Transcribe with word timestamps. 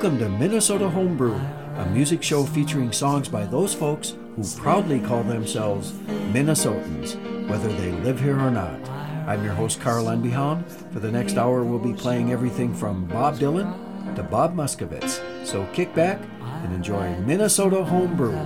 Welcome 0.00 0.20
to 0.20 0.28
Minnesota 0.28 0.88
Homebrew, 0.88 1.34
a 1.34 1.86
music 1.86 2.22
show 2.22 2.44
featuring 2.44 2.92
songs 2.92 3.28
by 3.28 3.44
those 3.44 3.74
folks 3.74 4.14
who 4.36 4.44
proudly 4.56 5.00
call 5.00 5.24
themselves 5.24 5.90
Minnesotans, 6.30 7.16
whether 7.48 7.66
they 7.72 7.90
live 7.90 8.20
here 8.20 8.38
or 8.38 8.52
not. 8.52 8.78
I'm 9.26 9.42
your 9.42 9.54
host, 9.54 9.80
Carl 9.80 10.04
Unbehaun. 10.04 10.62
For 10.92 11.00
the 11.00 11.10
next 11.10 11.36
hour, 11.36 11.64
we'll 11.64 11.80
be 11.80 11.94
playing 11.94 12.30
everything 12.30 12.72
from 12.72 13.06
Bob 13.06 13.38
Dylan 13.38 13.74
to 14.14 14.22
Bob 14.22 14.54
Muscovitz. 14.54 15.20
So 15.44 15.66
kick 15.72 15.92
back 15.96 16.20
and 16.62 16.72
enjoy 16.72 17.16
Minnesota 17.22 17.82
Homebrew. 17.82 18.38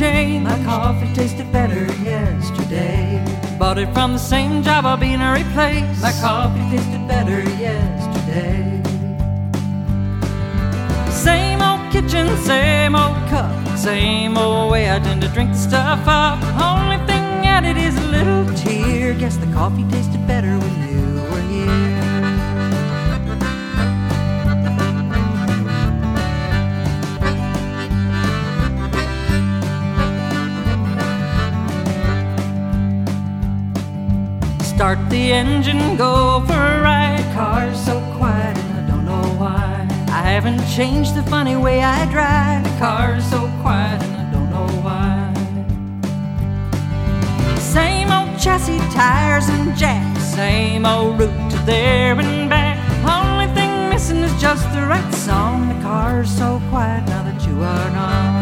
What. 0.00 0.42
My 0.42 0.64
coffee 0.64 1.12
tasted 1.14 1.50
better 1.52 1.84
yesterday. 2.02 3.24
Bought 3.58 3.78
it 3.78 3.92
from 3.92 4.12
the 4.12 4.18
same 4.18 4.62
job 4.62 4.84
I'll 4.84 4.96
be 4.96 5.16
replaced. 5.16 6.02
My 6.02 6.12
coffee 6.20 6.76
tasted 6.76 7.08
better 7.08 7.40
yesterday. 7.58 8.82
Same 11.10 11.60
old 11.62 11.90
kitchen, 11.90 12.36
same 12.38 12.94
old 12.94 13.16
cup, 13.28 13.78
same 13.78 14.36
old 14.36 14.70
way 14.70 14.90
I 14.90 14.98
tend 14.98 15.22
to 15.22 15.28
drink 15.28 15.52
the 15.52 15.58
stuff 15.58 16.06
up. 16.06 16.38
Only 16.60 16.98
thing 17.06 17.24
added 17.44 17.76
is 17.76 17.96
a 17.96 18.06
little 18.08 18.44
tear. 18.54 19.14
Guess 19.14 19.38
the 19.38 19.46
coffee 19.52 19.88
tasted 19.90 20.24
better 20.26 20.58
when 20.58 20.74
you 20.88 21.22
were 21.30 21.40
here. 21.50 21.95
Start 34.76 35.08
the 35.08 35.32
engine, 35.32 35.96
go 35.96 36.44
for 36.46 36.52
a 36.52 36.82
ride. 36.82 37.24
Car's 37.32 37.82
so 37.82 37.98
quiet 38.18 38.58
and 38.58 38.84
I 38.84 38.86
don't 38.86 39.06
know 39.06 39.24
why. 39.40 39.88
I 40.10 40.20
haven't 40.20 40.60
changed 40.68 41.14
the 41.14 41.22
funny 41.22 41.56
way 41.56 41.82
I 41.82 42.04
drive. 42.12 42.62
The 42.62 42.78
car's 42.78 43.24
so 43.24 43.50
quiet 43.62 44.02
and 44.02 44.16
I 44.20 44.30
don't 44.30 44.50
know 44.50 44.68
why. 44.84 45.32
Same 47.58 48.10
old 48.12 48.38
chassis, 48.38 48.76
tires 48.92 49.48
and 49.48 49.74
jacks. 49.74 50.22
Same 50.22 50.84
old 50.84 51.20
route 51.20 51.50
to 51.52 51.58
there 51.64 52.20
and 52.20 52.50
back. 52.50 52.76
Only 53.08 53.46
thing 53.54 53.88
missing 53.88 54.18
is 54.18 54.38
just 54.38 54.70
the 54.74 54.82
right 54.82 55.14
song. 55.14 55.68
The 55.68 55.82
car's 55.82 56.30
so 56.30 56.60
quiet 56.68 57.08
now 57.08 57.22
that 57.22 57.46
you 57.46 57.62
are 57.62 57.90
gone. 57.92 58.35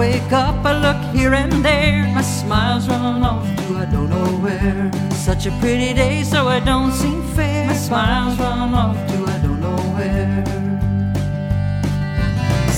Wake 0.00 0.32
up, 0.32 0.64
I 0.64 0.72
look 0.86 1.14
here 1.14 1.34
and 1.34 1.52
there. 1.62 2.10
My 2.14 2.22
smile's 2.22 2.88
run 2.88 3.22
off 3.22 3.44
to 3.58 3.76
I 3.76 3.84
don't 3.84 4.08
know 4.08 4.30
where. 4.44 4.90
Such 5.12 5.44
a 5.44 5.52
pretty 5.60 5.92
day, 5.92 6.22
so 6.22 6.48
it 6.48 6.64
don't 6.64 6.92
seem 6.92 7.22
fair. 7.36 7.66
My 7.66 7.74
smile's 7.74 8.38
run 8.38 8.72
off 8.82 8.96
to 9.10 9.16
I 9.34 9.38
don't 9.44 9.60
know 9.66 9.82
where. 9.96 10.44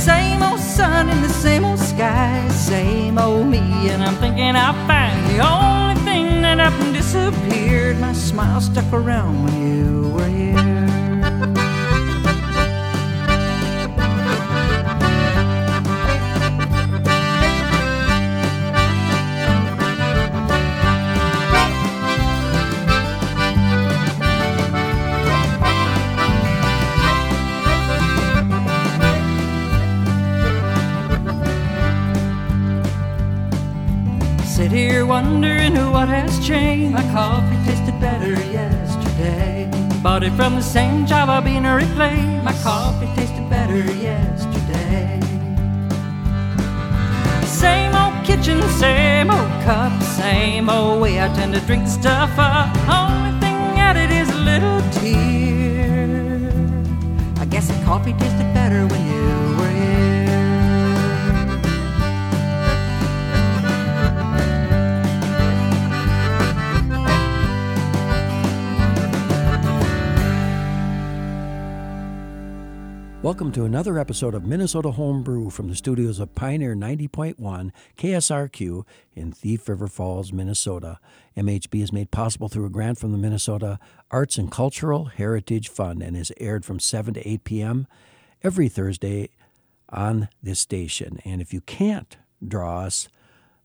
Same 0.08 0.42
old 0.42 0.58
sun 0.58 1.08
in 1.10 1.22
the 1.22 1.34
same 1.44 1.64
old 1.64 1.78
sky, 1.78 2.48
same 2.48 3.16
old 3.18 3.46
me, 3.46 3.62
and 3.92 4.02
I'm 4.02 4.16
thinking 4.16 4.56
I'll 4.56 4.80
find 4.90 5.18
the 5.30 5.38
only 5.54 6.00
thing 6.08 6.42
that 6.42 6.58
up 6.58 6.74
and 6.82 6.92
disappeared. 6.92 8.00
My 8.00 8.14
smile 8.14 8.60
stuck 8.60 8.92
around 8.92 9.44
when 9.44 9.54
you 9.68 10.10
were 10.14 10.28
here. 10.28 10.81
What 36.02 36.08
has 36.08 36.44
changed. 36.44 36.92
My 36.92 37.02
coffee 37.12 37.56
tasted 37.64 37.98
better 38.00 38.32
yesterday. 38.50 39.70
Bought 40.02 40.24
it 40.24 40.32
from 40.32 40.56
the 40.56 40.60
same 40.60 41.06
job 41.06 41.28
I've 41.28 41.44
been 41.44 41.62
replaced. 41.62 42.42
My 42.42 42.54
coffee 42.64 43.06
tasted 43.14 43.48
better 43.48 43.84
yesterday. 44.08 45.20
Same 47.46 47.94
old 47.94 48.16
kitchen, 48.24 48.60
same 48.80 49.30
old 49.30 49.52
cup, 49.62 49.92
same 50.02 50.68
old 50.68 51.00
way 51.00 51.22
I 51.22 51.28
tend 51.36 51.54
to 51.54 51.60
drink 51.60 51.84
the 51.84 51.90
stuff 51.90 52.32
up. 52.36 52.70
Only 53.00 53.38
thing 53.38 53.60
added 53.88 54.10
is 54.10 54.28
a 54.28 54.40
little 54.50 54.80
tear. 54.98 56.08
I 57.38 57.44
guess 57.44 57.68
the 57.68 57.78
coffee 57.84 58.14
tasted 58.14 58.52
better 58.52 58.88
when 58.88 59.02
you 59.12 59.56
were 59.58 59.70
here. 59.70 60.21
Welcome 73.32 73.52
to 73.52 73.64
another 73.64 73.98
episode 73.98 74.34
of 74.34 74.44
Minnesota 74.44 74.90
Homebrew 74.90 75.48
from 75.48 75.68
the 75.68 75.74
studios 75.74 76.20
of 76.20 76.34
Pioneer 76.34 76.74
90.1 76.76 77.70
KSRQ 77.96 78.84
in 79.16 79.32
Thief 79.32 79.66
River 79.70 79.88
Falls, 79.88 80.34
Minnesota. 80.34 80.98
MHB 81.34 81.82
is 81.82 81.94
made 81.94 82.10
possible 82.10 82.50
through 82.50 82.66
a 82.66 82.68
grant 82.68 82.98
from 82.98 83.10
the 83.10 83.16
Minnesota 83.16 83.78
Arts 84.10 84.36
and 84.36 84.52
Cultural 84.52 85.06
Heritage 85.06 85.70
Fund 85.70 86.02
and 86.02 86.14
is 86.14 86.30
aired 86.36 86.66
from 86.66 86.78
7 86.78 87.14
to 87.14 87.26
8 87.26 87.44
p.m. 87.44 87.86
every 88.42 88.68
Thursday 88.68 89.30
on 89.88 90.28
this 90.42 90.60
station. 90.60 91.18
And 91.24 91.40
if 91.40 91.54
you 91.54 91.62
can't 91.62 92.18
draw 92.46 92.80
us, 92.80 93.08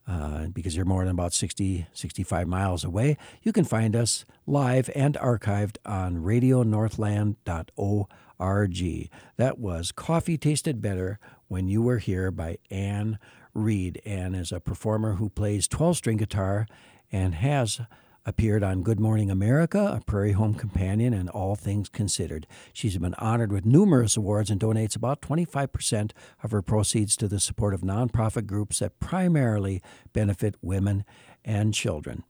uh, 0.08 0.48
because 0.48 0.76
you're 0.76 0.86
more 0.86 1.04
than 1.04 1.12
about 1.12 1.34
60, 1.34 1.88
65 1.94 2.48
miles 2.48 2.84
away, 2.84 3.18
you 3.44 3.52
can 3.52 3.66
find 3.66 3.96
us 3.96 4.26
live 4.46 4.90
and 4.96 5.16
archived 5.16 5.78
on 5.86 6.18
radionorthland.org. 6.18 9.10
That 9.38 9.60
was 9.60 9.92
Coffee 9.92 10.38
Tasted 10.38 10.82
Better 10.82 11.20
When 11.48 11.68
You 11.68 11.82
Were 11.82 11.98
Here 11.98 12.32
by 12.32 12.60
Ann 12.70 13.20
Reed. 13.54 14.02
Ann 14.06 14.36
is 14.36 14.52
a 14.52 14.60
performer 14.60 15.16
who 15.16 15.30
plays 15.30 15.68
12 15.68 15.98
string 15.98 16.18
guitar 16.18 16.68
and 17.12 17.36
has 17.36 17.82
appeared 18.28 18.62
on 18.62 18.84
Good 18.84 19.00
Morning 19.00 19.32
America, 19.32 19.96
A 19.96 20.04
Prairie 20.04 20.34
Home 20.34 20.54
Companion, 20.54 21.14
and 21.14 21.30
All 21.30 21.56
Things 21.56 21.88
Considered. 21.88 22.46
She's 22.74 22.98
been 22.98 23.14
honored 23.16 23.54
with 23.54 23.66
numerous 23.66 24.18
awards 24.18 24.52
and 24.52 24.60
donates 24.60 24.98
about 24.98 25.22
25% 25.22 26.12
of 26.44 26.52
her 26.52 26.62
proceeds 26.62 27.16
to 27.16 27.30
the 27.30 27.40
support 27.40 27.74
of 27.74 27.82
nonprofit 27.82 28.46
groups 28.46 28.80
that 28.80 29.00
primarily 29.00 29.82
benefit 30.12 30.56
women 30.62 31.06
and 31.46 31.74
children. 31.74 32.26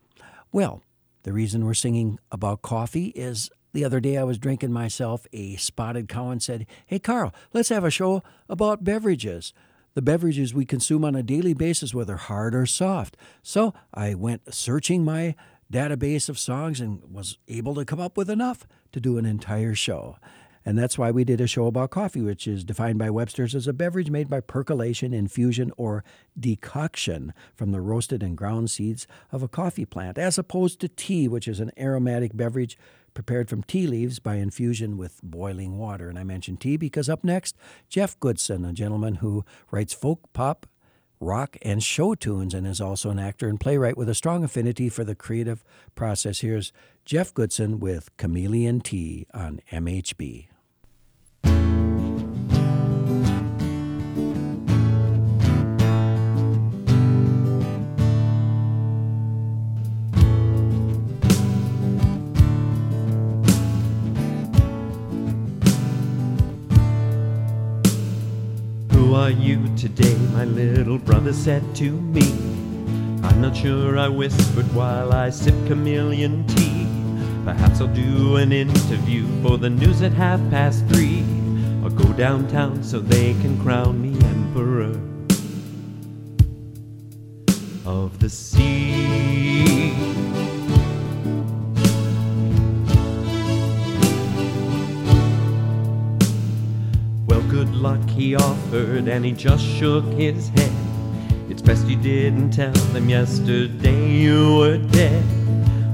Well, 0.51 0.83
the 1.24 1.33
reason 1.33 1.66
we're 1.66 1.74
singing 1.74 2.19
about 2.31 2.62
coffee 2.62 3.07
is 3.07 3.50
the 3.74 3.83
other 3.83 4.00
day 4.00 4.18
I 4.18 4.24
was 4.24 4.38
drinking 4.38 4.72
myself 4.72 5.25
a 5.33 5.56
spotted 5.56 6.07
cow 6.07 6.30
and 6.30 6.44
said, 6.44 6.68
Hey, 6.86 7.00
Carl, 7.00 7.33
let's 7.54 7.69
have 7.69 7.83
a 7.83 7.89
show 7.89 8.22
about 8.48 8.83
beverages 8.83 9.51
the 9.98 10.01
beverages 10.04 10.54
we 10.54 10.63
consume 10.63 11.04
on 11.04 11.16
a 11.16 11.24
daily 11.24 11.56
basis, 11.56 11.92
whether 11.92 12.18
hard 12.18 12.54
or 12.54 12.68
soft. 12.68 13.18
So 13.42 13.74
I 13.92 14.13
went 14.13 14.54
searching 14.54 15.04
my 15.04 15.33
database 15.72 16.30
of 16.30 16.40
songs 16.40 16.80
and 16.80 17.02
was 17.12 17.38
able 17.48 17.75
to 17.75 17.86
come 17.86 18.00
up 18.00 18.18
with 18.18 18.30
enough 18.30 18.68
to 18.92 19.00
do 19.00 19.18
an 19.18 19.25
entire 19.25 19.75
show. 19.75 20.18
And 20.68 20.78
that's 20.78 20.98
why 20.98 21.12
we 21.12 21.24
did 21.24 21.40
a 21.40 21.48
show 21.48 21.68
about 21.68 21.92
coffee, 21.92 22.19
which 22.19 22.46
is 22.46 22.66
defined 22.66 23.00
by 23.00 23.10
Webster's 23.10 23.56
as 23.56 23.68
a 23.68 23.74
beverage 23.74 24.10
made 24.10 24.28
by 24.28 24.42
percolation, 24.42 25.14
infusion, 25.14 25.72
or 25.78 26.04
decoction 26.38 27.34
from 27.56 27.72
the 27.72 27.80
roasted 27.80 28.22
and 28.22 28.38
ground 28.38 28.69
seeds 28.69 29.08
of 29.31 29.42
a 29.42 29.48
coffee 29.48 29.86
plant, 29.86 30.18
as 30.18 30.38
opposed 30.38 30.81
to 30.81 30.90
tea, 30.90 31.30
which 31.30 31.48
is 31.48 31.62
an 31.62 31.72
aromatic 31.80 32.36
beverage 32.36 32.78
prepared 33.13 33.50
from 33.50 33.63
tea 33.63 33.88
leaves 33.88 34.20
by 34.20 34.36
infusion 34.36 34.98
with 34.98 35.22
boiling 35.24 35.78
water. 35.78 36.10
And 36.10 36.20
I 36.20 36.24
mentioned 36.24 36.60
tea 36.60 36.75
because 36.75 37.08
up 37.08 37.24
next, 37.24 37.56
Jeff 37.88 38.20
Goodson, 38.20 38.66
a 38.66 38.74
gentleman 38.74 39.16
who 39.16 39.46
writes 39.72 39.94
folk 39.94 40.20
pop 40.34 40.68
rock 41.19 41.58
and 41.62 41.84
show 41.84 42.16
tunes 42.16 42.54
and 42.54 42.68
is 42.68 42.81
also 42.81 43.10
an 43.10 43.19
actor 43.19 43.48
and 43.48 43.60
playwright 43.60 43.98
with 43.98 44.10
a 44.10 44.16
strong 44.16 44.44
affinity 44.44 44.90
for 44.90 45.04
the 45.04 45.16
creative 45.16 45.64
process. 45.96 46.40
Here's 46.40 46.72
Jeff 47.06 47.34
Goodson 47.34 47.80
with 47.80 48.16
Chameleon 48.18 48.81
Tea 48.81 49.28
on 49.34 49.62
MHB. 49.72 50.48
You 69.29 69.68
today? 69.75 70.15
My 70.33 70.45
little 70.45 70.97
brother 70.97 71.33
said 71.33 71.75
to 71.77 71.91
me. 71.91 72.31
I'm 73.24 73.41
not 73.41 73.56
sure 73.56 73.97
I 73.97 74.07
whispered 74.07 74.65
while 74.74 75.13
I 75.13 75.29
sip 75.29 75.56
chameleon 75.68 76.45
tea. 76.47 76.88
Perhaps 77.44 77.81
I'll 77.81 77.88
do 77.88 78.38
an 78.38 78.51
interview 78.51 79.25
for 79.41 79.57
the 79.57 79.69
news 79.69 80.01
at 80.01 80.13
half 80.13 80.39
past 80.50 80.85
three. 80.88 81.25
Or 81.83 81.89
go 81.89 82.12
downtown 82.13 82.83
so 82.83 83.00
they 83.00 83.33
can 83.41 83.59
crown 83.62 84.01
me 84.01 84.18
emperor 84.27 85.00
of 87.85 88.19
the 88.19 88.29
sea. 88.29 90.17
Luck, 97.77 98.09
he 98.09 98.35
offered, 98.35 99.07
and 99.07 99.24
he 99.24 99.31
just 99.31 99.63
shook 99.63 100.06
his 100.13 100.50
head. 100.50 100.71
It's 101.50 101.62
best 101.62 101.85
you 101.88 101.95
didn't 101.95 102.51
tell 102.51 102.74
them 102.94 103.09
yesterday 103.09 104.09
you 104.09 104.57
were 104.57 104.77
dead. 104.77 105.24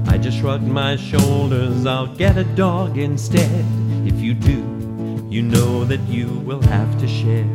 I 0.08 0.18
just 0.18 0.38
shrugged 0.38 0.66
my 0.66 0.96
shoulders, 0.96 1.86
I'll 1.86 2.14
get 2.14 2.36
a 2.36 2.44
dog 2.44 2.98
instead. 2.98 3.64
If 4.06 4.20
you 4.20 4.34
do, 4.34 5.26
you 5.30 5.42
know 5.42 5.84
that 5.84 6.00
you 6.08 6.28
will 6.28 6.62
have 6.62 6.98
to 7.00 7.08
share. 7.08 7.48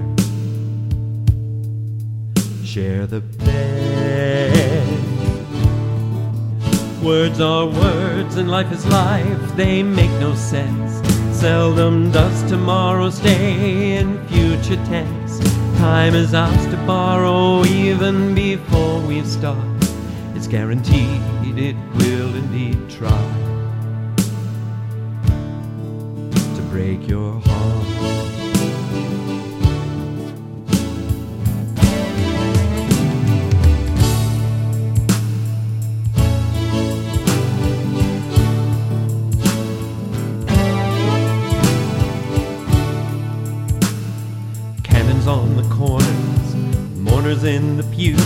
Share 2.64 3.08
the 3.08 3.22
bed. 3.22 4.90
Words 7.04 7.40
are 7.40 7.66
words 7.66 8.36
and 8.36 8.52
life 8.52 8.72
is 8.72 8.86
life, 8.86 9.56
they 9.56 9.82
make 9.82 10.12
no 10.20 10.36
sense. 10.36 10.99
Seldom 11.40 12.12
does 12.12 12.44
tomorrow 12.50 13.10
stay 13.10 13.96
in 13.96 14.28
future 14.28 14.76
tense. 14.88 15.40
Time 15.78 16.14
is 16.14 16.34
ours 16.34 16.66
to 16.66 16.76
borrow 16.86 17.64
even 17.64 18.36
before 18.36 19.00
we 19.00 19.24
start. 19.24 19.58
It's 20.36 20.48
guaranteed 20.48 21.22
it 21.58 21.78
will 21.96 22.36
indeed 22.36 22.90
try 22.90 23.10
to 26.56 26.62
break 26.70 27.08
your 27.08 27.40
heart. 27.40 28.19
In 47.30 47.78
the 47.78 47.84
pews, 47.96 48.20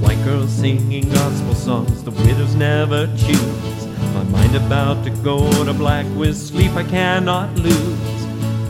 white 0.00 0.16
girls 0.24 0.50
singing 0.50 1.06
gospel 1.10 1.54
songs 1.54 2.02
the 2.02 2.10
widows 2.10 2.54
never 2.54 3.06
choose. 3.18 3.86
My 4.14 4.24
mind 4.24 4.56
about 4.56 5.04
to 5.04 5.10
go 5.10 5.38
to 5.64 5.74
black 5.74 6.06
with 6.16 6.34
sleep 6.34 6.72
I 6.72 6.84
cannot 6.84 7.54
lose, 7.56 8.22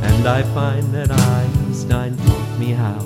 and 0.02 0.26
I 0.26 0.42
find 0.42 0.92
that 0.92 1.12
Einstein 1.12 2.16
taught 2.16 2.58
me 2.58 2.72
how 2.72 2.98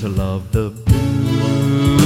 to 0.00 0.08
love 0.10 0.52
the 0.52 0.68
blues. 0.68 2.04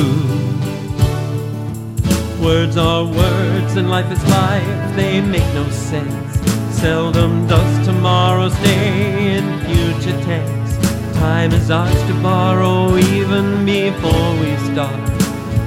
Words 2.41 2.77
are 2.77 3.05
words 3.05 3.75
and 3.75 3.91
life 3.91 4.11
is 4.13 4.25
life, 4.27 4.95
they 4.97 5.21
make 5.21 5.53
no 5.55 5.69
sense. 5.71 6.39
Seldom 6.81 7.49
does 7.49 7.85
tomorrow's 7.85 8.55
day 8.61 9.39
in 9.39 9.45
future 9.67 10.17
tense. 10.23 10.58
Time 11.19 11.53
is 11.53 11.69
ours 11.69 12.03
to 12.05 12.15
borrow 12.23 12.97
even 12.97 13.67
before 13.67 14.31
we 14.41 14.57
start. 14.73 15.11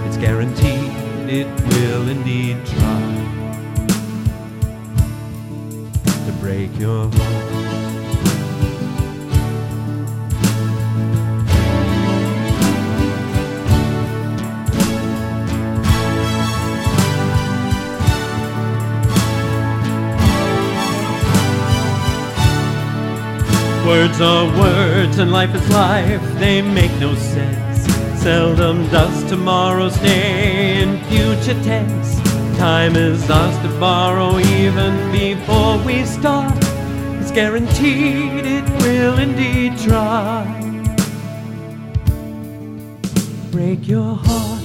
It's 0.07 0.15
guaranteed 0.15 0.92
it 1.30 1.48
will 1.68 2.07
indeed 2.07 2.57
try 2.65 3.01
to 6.25 6.31
break 6.39 6.77
your 6.80 7.09
heart. 7.12 8.00
Words 23.91 24.21
are 24.21 24.45
words 24.57 25.17
and 25.17 25.33
life 25.33 25.53
is 25.53 25.69
life, 25.69 26.21
they 26.39 26.61
make 26.61 26.93
no 27.01 27.13
sense. 27.13 27.83
Seldom 28.23 28.88
does 28.89 29.21
tomorrow 29.25 29.89
stay 29.89 30.81
in 30.81 30.97
future 31.09 31.61
tense. 31.61 32.15
Time 32.57 32.95
is 32.95 33.29
ours 33.29 33.57
to 33.63 33.79
borrow 33.81 34.39
even 34.39 34.93
before 35.11 35.77
we 35.79 36.05
start. 36.05 36.57
It's 37.19 37.31
guaranteed 37.31 38.45
it 38.45 38.63
will 38.81 39.17
indeed 39.19 39.77
try. 39.77 40.45
Break 43.51 43.89
your 43.89 44.15
heart. 44.15 44.61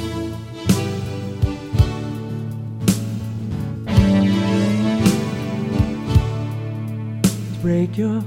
Break 7.60 7.98
your 7.98 8.20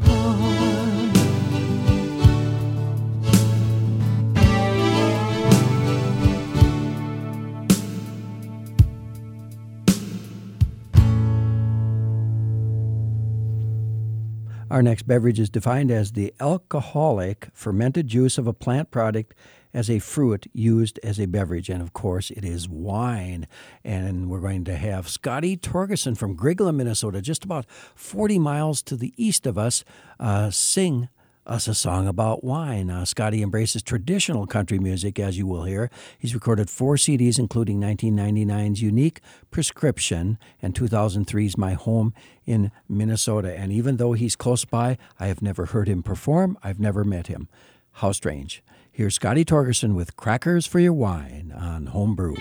Our 14.79 14.83
next 14.83 15.07
beverage 15.07 15.41
is 15.41 15.49
defined 15.49 15.91
as 15.91 16.13
the 16.13 16.33
alcoholic 16.39 17.49
fermented 17.51 18.07
juice 18.07 18.37
of 18.37 18.47
a 18.47 18.53
plant 18.53 18.91
product 18.91 19.35
as 19.73 19.89
a 19.89 19.99
fruit 19.99 20.47
used 20.53 21.01
as 21.03 21.19
a 21.19 21.25
beverage. 21.25 21.69
And 21.69 21.81
of 21.81 21.91
course, 21.91 22.31
it 22.31 22.45
is 22.45 22.69
wine. 22.69 23.45
And 23.83 24.29
we're 24.29 24.39
going 24.39 24.63
to 24.63 24.77
have 24.77 25.09
Scotty 25.09 25.57
Torgerson 25.57 26.17
from 26.17 26.37
Grygla, 26.37 26.73
Minnesota, 26.73 27.21
just 27.21 27.43
about 27.43 27.65
40 27.69 28.39
miles 28.39 28.81
to 28.83 28.95
the 28.95 29.13
east 29.17 29.45
of 29.45 29.57
us, 29.57 29.83
uh, 30.17 30.49
sing 30.49 31.09
us 31.49 31.67
a 31.67 31.73
song 31.73 32.07
about 32.07 32.43
wine. 32.43 32.89
Uh, 32.89 33.03
Scotty 33.03 33.41
embraces 33.41 33.81
traditional 33.81 34.45
country 34.45 34.79
music, 34.79 35.19
as 35.19 35.37
you 35.37 35.47
will 35.47 35.63
hear. 35.63 35.89
He's 36.17 36.33
recorded 36.33 36.69
four 36.69 36.95
CDs, 36.95 37.39
including 37.39 37.79
1999's 37.81 38.81
Unique 38.81 39.19
Prescription 39.49 40.37
and 40.61 40.75
2003's 40.75 41.57
My 41.57 41.73
Home 41.73 42.13
in 42.45 42.71
Minnesota. 42.87 43.57
And 43.57 43.71
even 43.71 43.97
though 43.97 44.13
he's 44.13 44.35
close 44.35 44.63
by, 44.63 44.97
I 45.19 45.27
have 45.27 45.41
never 45.41 45.67
heard 45.67 45.87
him 45.87 46.03
perform. 46.03 46.57
I've 46.63 46.79
never 46.79 47.03
met 47.03 47.27
him. 47.27 47.49
How 47.93 48.11
strange. 48.11 48.63
Here's 48.91 49.15
Scotty 49.15 49.43
Torgerson 49.43 49.95
with 49.95 50.15
Crackers 50.15 50.67
for 50.67 50.79
Your 50.79 50.93
Wine 50.93 51.53
on 51.55 51.87
Homebrew. 51.87 52.35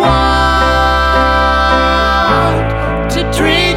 want 0.00 1.10
to 3.12 3.22
dream. 3.36 3.67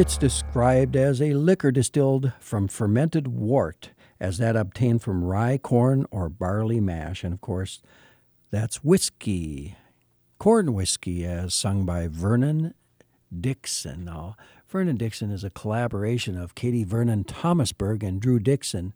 It's 0.00 0.16
described 0.16 0.96
as 0.96 1.20
a 1.20 1.34
liquor 1.34 1.70
distilled 1.70 2.32
from 2.40 2.68
fermented 2.68 3.28
wort, 3.28 3.90
as 4.18 4.38
that 4.38 4.56
obtained 4.56 5.02
from 5.02 5.22
rye, 5.22 5.58
corn, 5.58 6.06
or 6.10 6.30
barley 6.30 6.80
mash. 6.80 7.22
And 7.22 7.34
of 7.34 7.42
course, 7.42 7.82
that's 8.50 8.82
whiskey. 8.82 9.76
Corn 10.38 10.72
whiskey, 10.72 11.26
as 11.26 11.52
sung 11.52 11.84
by 11.84 12.08
Vernon 12.08 12.72
Dixon. 13.30 14.06
Now, 14.06 14.36
Vernon 14.66 14.96
Dixon 14.96 15.30
is 15.30 15.44
a 15.44 15.50
collaboration 15.50 16.34
of 16.34 16.54
Katie 16.54 16.82
Vernon 16.82 17.22
Thomasberg 17.22 18.02
and 18.02 18.22
Drew 18.22 18.38
Dixon, 18.38 18.94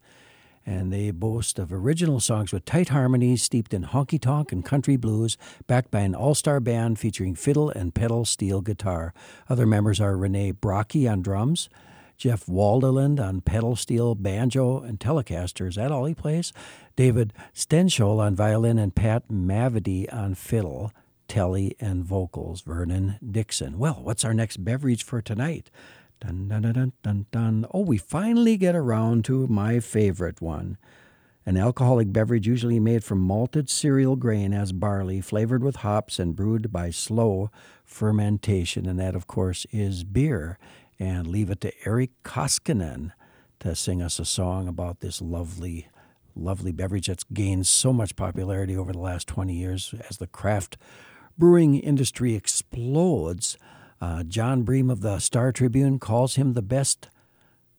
and 0.67 0.93
they 0.93 1.11
boast 1.11 1.59
of 1.59 1.73
original 1.73 2.21
songs 2.21 2.53
with 2.53 2.65
tight 2.65 2.89
harmonies 2.89 3.43
steeped 3.43 3.75
in 3.75 3.85
honky 3.85 4.21
tonk 4.21 4.53
and 4.53 4.65
country 4.65 4.97
blues, 4.97 5.37
backed 5.67 5.91
by 5.91 6.01
an 6.01 6.15
all 6.15 6.35
star 6.35 6.61
band 6.61 6.99
featuring 6.99 7.35
fiddle 7.35 7.71
and 7.71 7.95
pedal 7.95 8.25
steel 8.25 8.61
guitar. 8.61 9.13
Other 9.49 9.67
members 9.67 10.01
are 10.01 10.17
Renee 10.17 10.53
Brockie 10.53 11.11
on 11.11 11.23
drums, 11.23 11.69
Jeff 12.17 12.47
Waldeland 12.47 13.21
on 13.21 13.41
pedal 13.41 13.77
steel, 13.77 14.15
banjo, 14.15 14.81
and 14.81 14.99
Telecaster. 14.99 15.69
Is 15.69 15.77
that 15.77 15.93
all 15.93 16.05
he 16.05 16.15
plays? 16.15 16.53
David 16.97 17.33
Stenschol 17.55 18.21
on 18.21 18.35
violin 18.35 18.79
and 18.79 18.95
Pat 18.95 19.29
Mavity 19.29 20.13
on 20.13 20.35
fiddle, 20.35 20.93
telly, 21.29 21.77
and 21.81 22.05
vocals. 22.05 22.61
Vernon 22.63 23.19
Dixon. 23.29 23.79
Well, 23.79 24.01
what's 24.03 24.25
our 24.25 24.35
next 24.35 24.59
beverage 24.65 25.05
for 25.05 25.21
tonight? 25.21 25.71
Dun, 26.25 26.49
dun, 26.49 26.63
dun, 26.63 26.93
dun, 27.03 27.27
dun. 27.31 27.67
Oh, 27.75 27.83
we 27.83 27.99
finally 27.99 28.57
get 28.57 28.75
around 28.75 29.27
to 29.27 29.47
my 29.47 29.79
favorite 29.79 30.41
one. 30.41 30.79
An 31.45 31.59
alcoholic 31.59 32.13
beverage 32.15 32.47
usually 32.47 32.81
made 32.81 33.05
from 33.05 33.19
malted 33.19 33.69
cereal 33.69 34.17
grain 34.17 34.55
as 34.55 34.73
barley, 34.73 35.21
flavored 35.21 35.63
with 35.63 35.77
hops 35.77 36.19
and 36.19 36.35
brewed 36.35 36.73
by 36.73 36.89
slow 36.89 37.51
fermentation. 37.85 38.87
And 38.87 38.99
that, 38.99 39.15
of 39.15 39.27
course, 39.27 39.67
is 39.71 40.05
beer. 40.05 40.59
And 40.99 41.27
leave 41.27 41.51
it 41.51 41.61
to 41.61 41.73
Eric 41.87 42.11
Koskinen 42.23 43.13
to 43.61 43.75
sing 43.75 44.01
us 44.01 44.19
a 44.19 44.25
song 44.25 44.67
about 44.67 45.01
this 45.01 45.21
lovely, 45.21 45.89
lovely 46.35 46.73
beverage 46.73 47.09
that's 47.09 47.25
gained 47.25 47.67
so 47.67 47.93
much 47.93 48.17
popularity 48.17 48.75
over 48.75 48.93
the 48.93 48.99
last 48.99 49.29
20 49.29 49.53
years 49.53 49.95
as 50.09 50.17
the 50.17 50.27
craft 50.27 50.79
brewing 51.37 51.75
industry 51.79 52.35
explodes. 52.35 53.59
Uh, 54.05 54.23
Jon 54.23 54.65
Bream 54.65 54.91
of 54.91 55.01
the 55.01 55.19
Star 55.19 55.51
Tribune 55.51 55.99
calls 55.99 56.35
him 56.35 56.53
the 56.53 56.61
best 56.61 57.09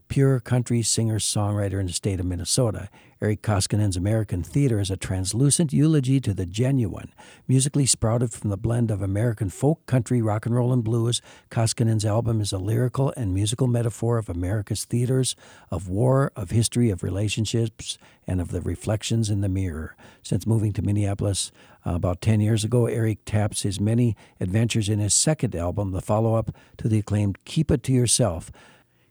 pure 0.08 0.40
country 0.40 0.82
singer 0.82 1.20
songwriter 1.20 1.80
in 1.80 1.88
the 1.88 1.94
state 1.94 2.20
of 2.20 2.26
Minnesota. 2.26 2.90
Eric 3.22 3.42
Koskinen's 3.42 3.96
American 3.96 4.44
Theater 4.44 4.80
is 4.80 4.92
a 4.92 4.98
translucent 4.98 5.72
eulogy 5.72 6.20
to 6.20 6.34
the 6.34 6.46
genuine. 6.46 7.14
Musically 7.48 7.86
sprouted 7.86 8.32
from 8.34 8.50
the 8.50 8.58
blend 8.58 8.92
of 8.92 9.02
American 9.02 9.50
folk, 9.50 9.86
country, 9.86 10.22
rock 10.22 10.46
and 10.46 10.54
roll, 10.54 10.74
and 10.74 10.84
blues, 10.84 11.22
Koskinen's 11.50 12.06
album 12.06 12.42
is 12.42 12.52
a 12.52 12.58
lyrical 12.58 13.14
and 13.16 13.34
musical 13.34 13.68
metaphor 13.68 14.18
of 14.18 14.30
America's 14.30 14.84
theaters, 14.84 15.36
of 15.72 15.88
war, 15.88 16.32
of 16.36 16.52
history, 16.52 16.90
of 16.90 17.04
relationships, 17.04 17.98
and 18.28 18.42
of 18.42 18.52
the 18.52 18.62
reflections 18.62 19.30
in 19.30 19.42
the 19.42 19.50
mirror. 19.50 19.96
Since 20.22 20.46
moving 20.46 20.74
to 20.74 20.82
Minneapolis 20.82 21.52
uh, 21.86 21.96
about 21.96 22.22
10 22.22 22.42
years 22.42 22.64
ago, 22.64 22.86
Eric 22.86 23.20
taps 23.26 23.62
his 23.62 23.80
many 23.80 24.16
adventures 24.40 24.90
in 24.90 25.00
his 25.00 25.14
second 25.14 25.56
album, 25.56 25.92
the 25.92 26.02
follow 26.02 26.36
up 26.36 26.54
to 26.78 26.90
the 26.90 27.00
acclaimed 27.00 27.38
Keep 27.46 27.72
It 27.72 27.82
to 27.84 27.94
Yourself. 27.94 28.52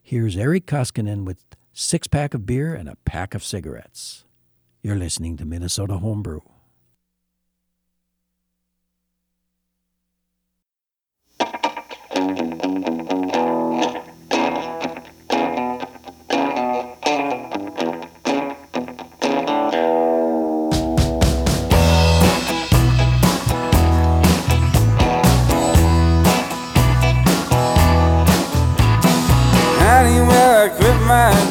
Here's 0.06 0.36
Eric 0.36 0.66
Koskinen 0.66 1.24
with 1.24 1.38
six 1.72 2.06
pack 2.06 2.34
of 2.34 2.44
beer 2.44 2.74
and 2.74 2.90
a 2.90 2.96
pack 3.06 3.34
of 3.34 3.42
cigarettes. 3.42 4.24
You're 4.82 4.96
listening 4.96 5.38
to 5.38 5.46
Minnesota 5.46 5.96
Homebrew. 5.96 6.40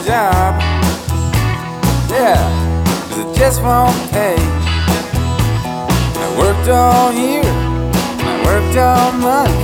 Job. 0.05 0.59
Yeah, 2.11 2.35
it 3.19 3.35
just 3.37 3.61
won't 3.63 3.95
pay. 4.11 4.35
I 6.23 6.27
worked 6.37 6.67
all 6.67 7.13
year, 7.13 7.47
I 8.19 8.33
worked 8.43 8.75
all 8.77 9.11
month, 9.13 9.55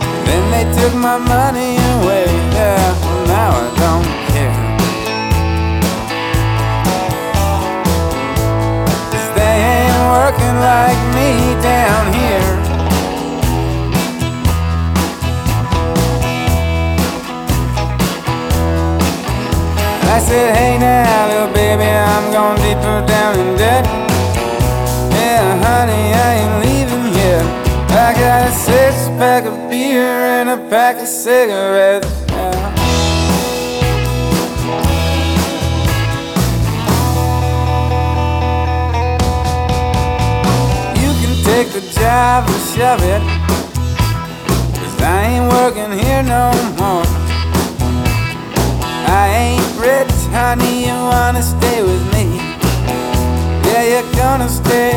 and 0.00 0.26
then 0.26 0.44
they 0.52 0.64
took 0.80 0.94
my 0.94 1.18
money 1.18 1.76
away. 2.00 2.24
Yeah, 2.56 2.94
well, 3.02 3.26
now 3.26 3.50
I 3.50 3.68
don't 3.84 4.08
care. 4.32 4.56
'Cause 9.10 9.28
they 9.36 9.54
ain't 9.74 10.00
working 10.16 10.56
like 10.72 11.00
me 11.16 11.28
down 11.60 12.12
here. 12.14 12.53
I 20.14 20.20
said, 20.20 20.54
hey 20.54 20.78
now, 20.78 21.26
little 21.26 21.52
baby, 21.52 21.82
I'm 21.82 22.30
going 22.30 22.56
deeper 22.62 23.04
down 23.04 23.36
in 23.36 23.56
debt. 23.58 23.84
Yeah, 25.10 25.58
honey, 25.66 26.14
I 26.14 26.34
ain't 26.38 26.56
leaving 26.64 27.12
yet. 27.18 27.44
I 27.90 28.14
got 28.14 28.48
a 28.48 28.52
six 28.52 29.08
pack 29.18 29.44
of 29.44 29.68
beer 29.68 30.06
and 30.38 30.50
a 30.50 30.56
pack 30.70 31.02
of 31.02 31.08
cigarettes. 31.08 32.06
You 41.02 41.10
can 41.20 41.34
take 41.42 41.72
the 41.72 41.82
job 41.98 42.48
or 42.48 42.60
shove 42.70 43.02
it. 43.02 43.22
Cause 44.78 45.02
I 45.02 45.24
ain't 45.26 45.52
working 45.52 45.98
here 45.98 46.22
no 46.22 46.52
more. 46.78 47.23
Honey, 50.54 50.86
you 50.86 50.94
wanna 50.94 51.42
stay 51.42 51.82
with 51.82 52.04
me. 52.12 52.36
Yeah, 53.66 53.82
you're 53.90 54.12
gonna 54.14 54.48
stay 54.48 54.93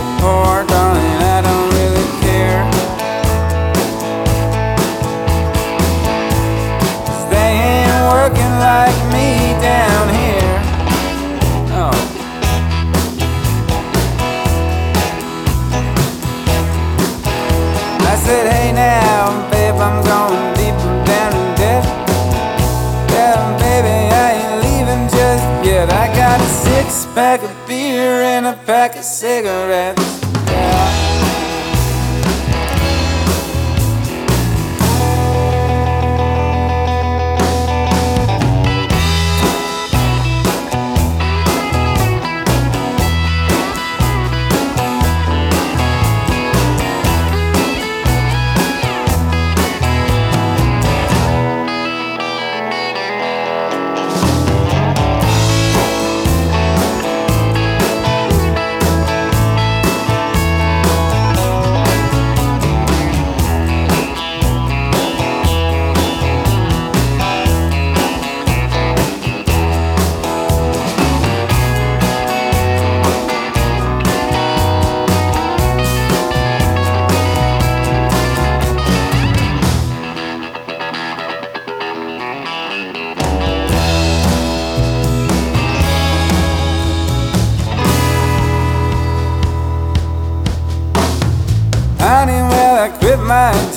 and 28.96 28.96
a 28.96 29.68
pack 29.68 30.07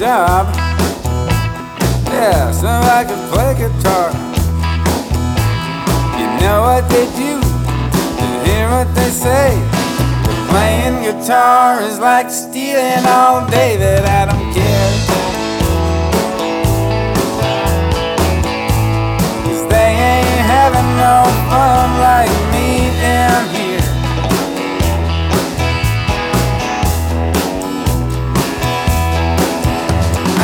job. 0.01 0.49
Yeah, 2.09 2.51
somebody 2.53 3.09
can 3.09 3.21
play 3.29 3.53
guitar. 3.53 4.09
You 6.17 6.27
know 6.41 6.63
what 6.65 6.89
they 6.89 7.05
do, 7.21 7.37
you 8.21 8.31
hear 8.47 8.71
what 8.71 8.89
they 8.95 9.11
say. 9.11 9.53
But 10.25 10.39
playing 10.49 11.03
guitar 11.03 11.83
is 11.83 11.99
like 11.99 12.31
stealing 12.31 13.05
all 13.05 13.47
day 13.51 13.77
that 13.77 14.03
I 14.09 14.25
don't 14.31 14.49
care. 14.57 14.91
Cause 19.45 19.69
they 19.69 19.91
ain't 20.17 20.41
having 20.49 20.91
no 20.97 21.29
fun 21.51 22.01
like 22.01 22.50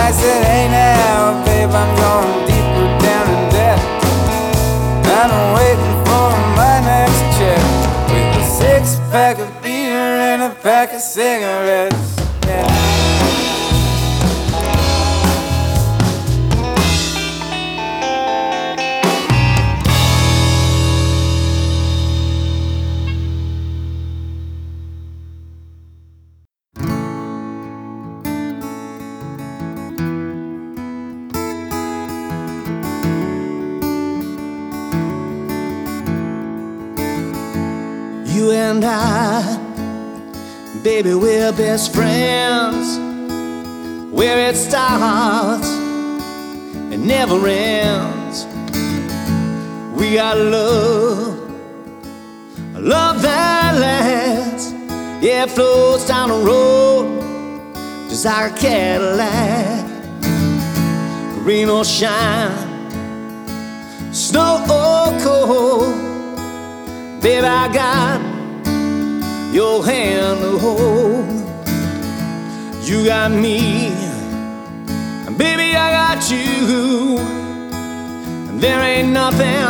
I 0.06 0.12
said, 0.12 0.44
hey 0.44 0.68
now, 0.68 1.44
babe, 1.44 1.68
I'm 1.68 1.96
going 1.96 2.46
deeper 2.46 2.86
down 3.04 3.26
in 3.28 3.50
debt. 3.50 3.80
And 5.18 5.32
I'm 5.32 5.52
waiting 5.58 5.96
for 6.06 6.30
my 6.54 6.78
next 6.78 7.20
check 7.36 7.58
with 8.08 8.38
a 8.38 8.44
six 8.44 9.00
pack 9.10 9.40
of 9.40 9.50
beer 9.64 9.98
and 10.30 10.42
a 10.42 10.54
pack 10.62 10.92
of 10.92 11.00
cigarettes. 11.00 12.15
Baby, 40.86 41.14
we're 41.14 41.50
best 41.50 41.92
friends. 41.92 42.96
Where 44.12 44.38
it 44.48 44.54
starts, 44.54 45.68
it 46.92 47.00
never 47.00 47.44
ends. 47.44 48.46
We 49.98 50.14
got 50.14 50.38
love, 50.38 51.40
love 52.74 53.20
that 53.20 53.74
lasts. 53.80 54.70
Yeah, 55.20 55.46
it 55.46 55.50
flows 55.50 56.06
down 56.06 56.28
the 56.28 56.38
road, 56.52 57.74
just 58.08 58.24
like 58.24 58.52
a 58.52 58.56
Cadillac. 58.56 59.84
Rain 61.44 61.68
or 61.68 61.84
shine, 61.84 62.54
snow 64.14 64.62
or 64.70 65.20
cold. 65.24 65.96
Baby, 67.20 67.44
I 67.44 67.72
got 67.74 68.15
your 69.56 69.82
hand 69.82 70.40
to 70.40 70.58
hold. 70.58 71.24
You 72.86 73.06
got 73.06 73.30
me, 73.30 73.88
and 75.26 75.38
baby, 75.38 75.74
I 75.74 75.90
got 75.98 76.30
you. 76.30 77.16
And 78.48 78.60
there 78.60 78.82
ain't 78.82 79.12
nothing 79.14 79.66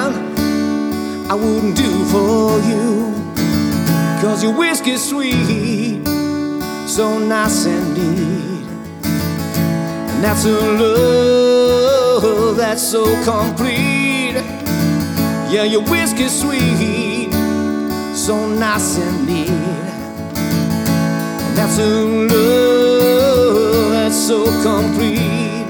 I 1.30 1.34
wouldn't 1.34 1.76
do 1.76 2.04
for 2.06 2.58
you. 2.70 3.14
Cause 4.20 4.42
your 4.42 4.54
whiskey's 4.58 5.08
sweet, 5.08 6.04
so 6.88 7.20
nice 7.20 7.66
neat. 7.66 8.66
And 9.04 10.24
that's 10.24 10.44
a 10.46 10.58
love 10.82 12.56
that's 12.56 12.82
so 12.82 13.04
complete. 13.22 14.34
Yeah, 15.52 15.62
your 15.62 15.82
whiskey's 15.82 16.40
sweet, 16.40 17.15
so 18.26 18.48
nice 18.48 18.98
and 18.98 19.24
neat. 19.24 19.46
That's 21.54 21.78
a 21.78 22.02
love 22.26 23.92
that's 23.92 24.16
so 24.16 24.46
complete. 24.64 25.68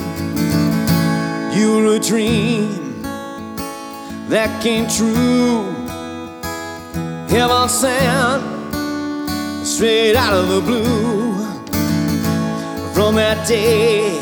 You're 1.54 1.96
a 1.96 1.98
dream 1.98 3.02
that 4.30 4.62
came 4.62 4.88
true. 4.88 5.70
Heaven 7.28 7.68
sent, 7.68 8.42
straight 9.66 10.16
out 10.16 10.32
of 10.32 10.48
the 10.48 10.62
blue. 10.62 11.34
From 12.94 13.16
that 13.16 13.46
day 13.46 14.18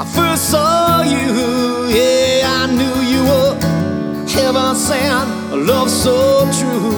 I 0.00 0.04
first 0.16 0.50
saw 0.50 1.02
you, 1.02 1.90
yeah, 1.94 2.62
I 2.62 2.66
knew 2.72 2.96
you 3.12 3.22
were 3.30 3.54
heaven 4.26 4.74
sent, 4.74 5.35
a 5.56 5.64
love 5.64 5.90
so 5.90 6.48
true. 6.58 6.92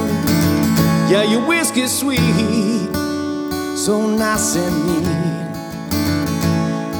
Yeah, 1.10 1.22
your 1.22 1.46
whiskey's 1.46 1.92
sweet, 1.92 2.90
so 3.76 4.06
nice 4.06 4.56
and 4.56 4.86
neat. 4.86 5.06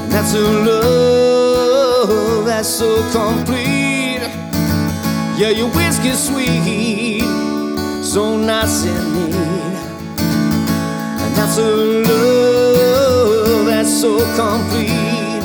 And 0.01 0.11
that's 0.11 0.33
a 0.33 0.41
love 0.67 2.45
that's 2.45 2.67
so 2.67 3.01
complete. 3.11 4.21
Yeah, 5.37 5.49
your 5.49 5.69
whiskey's 5.69 6.19
sweet, 6.27 7.23
so 8.03 8.37
nice 8.37 8.85
and 8.85 9.13
neat. 9.15 9.35
And 11.23 11.35
that's 11.35 11.57
a 11.57 11.71
love 12.09 13.65
that's 13.65 14.01
so 14.01 14.19
complete. 14.35 15.43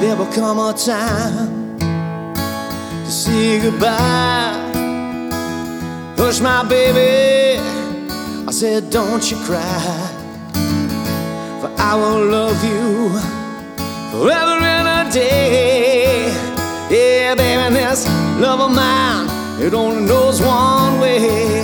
There 0.00 0.16
will 0.16 0.32
come 0.32 0.58
a 0.58 0.72
time 0.72 1.78
to 1.78 3.10
say 3.10 3.60
goodbye. 3.60 4.59
Hush, 6.22 6.40
my 6.40 6.62
baby. 6.64 7.58
I 8.46 8.50
said, 8.50 8.90
don't 8.90 9.30
you 9.30 9.38
cry. 9.38 10.06
For 11.62 11.72
I 11.78 11.94
will 11.96 12.26
love 12.26 12.62
you 12.62 13.08
forever 14.12 14.60
and 14.60 15.08
a 15.08 15.10
day. 15.10 16.26
Yeah, 16.90 17.34
baby, 17.34 17.74
this 17.74 18.06
love 18.38 18.60
of 18.60 18.70
mine, 18.70 19.30
it 19.62 19.72
only 19.72 20.04
knows 20.04 20.42
one 20.42 21.00
way. 21.00 21.62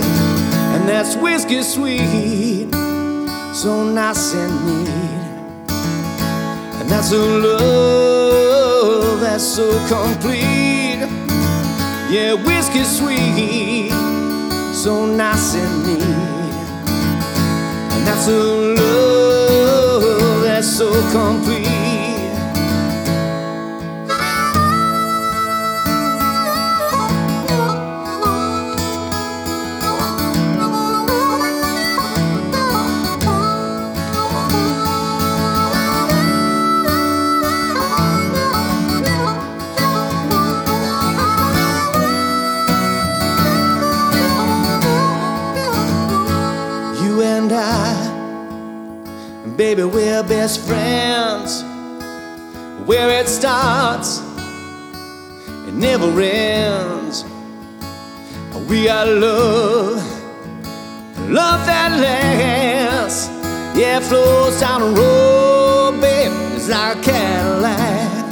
And 0.73 0.89
that's 0.89 1.15
whiskey 1.15 1.61
sweet, 1.61 2.73
so 3.53 3.83
nice 3.83 4.33
and 4.33 4.65
neat. 4.65 4.89
And 6.79 6.89
that's 6.89 7.11
a 7.11 7.19
love 7.19 9.19
that's 9.19 9.43
so 9.43 9.69
complete. 9.87 11.05
Yeah, 12.09 12.33
whiskey 12.33 12.83
sweet, 12.85 13.91
so 14.87 15.05
nice 15.05 15.53
and 15.55 15.85
neat. 15.85 16.01
And 17.91 18.07
that's 18.07 18.27
a 18.29 18.39
love 18.79 20.43
that's 20.43 20.77
so 20.77 20.89
complete. 21.11 21.66
Best 50.47 50.65
friends. 50.65 51.63
Where 52.87 53.09
it 53.19 53.27
starts, 53.27 54.21
it 55.67 55.73
never 55.73 56.09
ends. 56.21 57.25
We 58.69 58.85
got 58.85 59.09
love, 59.09 59.97
love 61.29 61.65
that 61.65 61.91
lasts. 61.99 63.27
Yeah, 63.77 63.99
flows 63.99 64.57
down 64.61 64.79
the 64.81 65.01
road, 65.01 65.99
baby, 65.99 66.33
it's 66.55 66.69
like 66.69 66.97
a 66.97 67.01
Cadillac. 67.01 68.25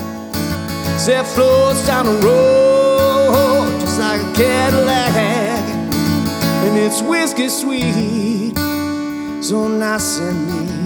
Say 0.97 1.19
it 1.19 1.25
flows 1.25 1.85
down 1.85 2.05
the 2.05 2.17
road, 2.25 3.81
just 3.81 3.99
like 3.99 4.21
a 4.21 4.33
Cadillac. 4.33 5.65
And 6.63 6.77
it's 6.77 7.01
whiskey 7.01 7.49
sweet, 7.49 8.55
so 9.43 9.67
nice 9.67 10.19
and 10.19 10.47
neat. 10.47 10.84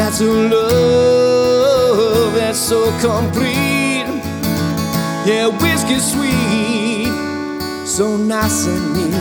That's 0.00 0.20
a 0.22 0.24
love 0.24 2.32
that's 2.34 2.58
so 2.58 2.90
complete. 3.00 4.06
Yeah, 5.26 5.48
whiskey 5.60 5.98
sweet, 5.98 7.12
so 7.86 8.16
nice 8.16 8.66
and 8.66 8.94
neat. 8.94 9.14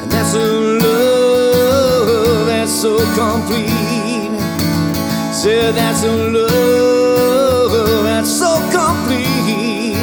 And 0.00 0.12
that's 0.12 0.34
a 0.34 0.46
love 0.84 2.46
that's 2.46 2.70
so 2.70 2.98
complete. 3.18 4.38
Said 5.34 5.74
that's 5.74 6.04
a 6.04 6.12
love 6.30 8.04
that's 8.04 8.30
so 8.30 8.60
complete. 8.70 9.96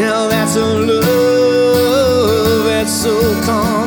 Now 0.00 0.26
that's 0.26 0.56
a 0.56 0.66
love 0.66 2.64
that's 2.64 2.92
so 2.92 3.14
complete. 3.44 3.83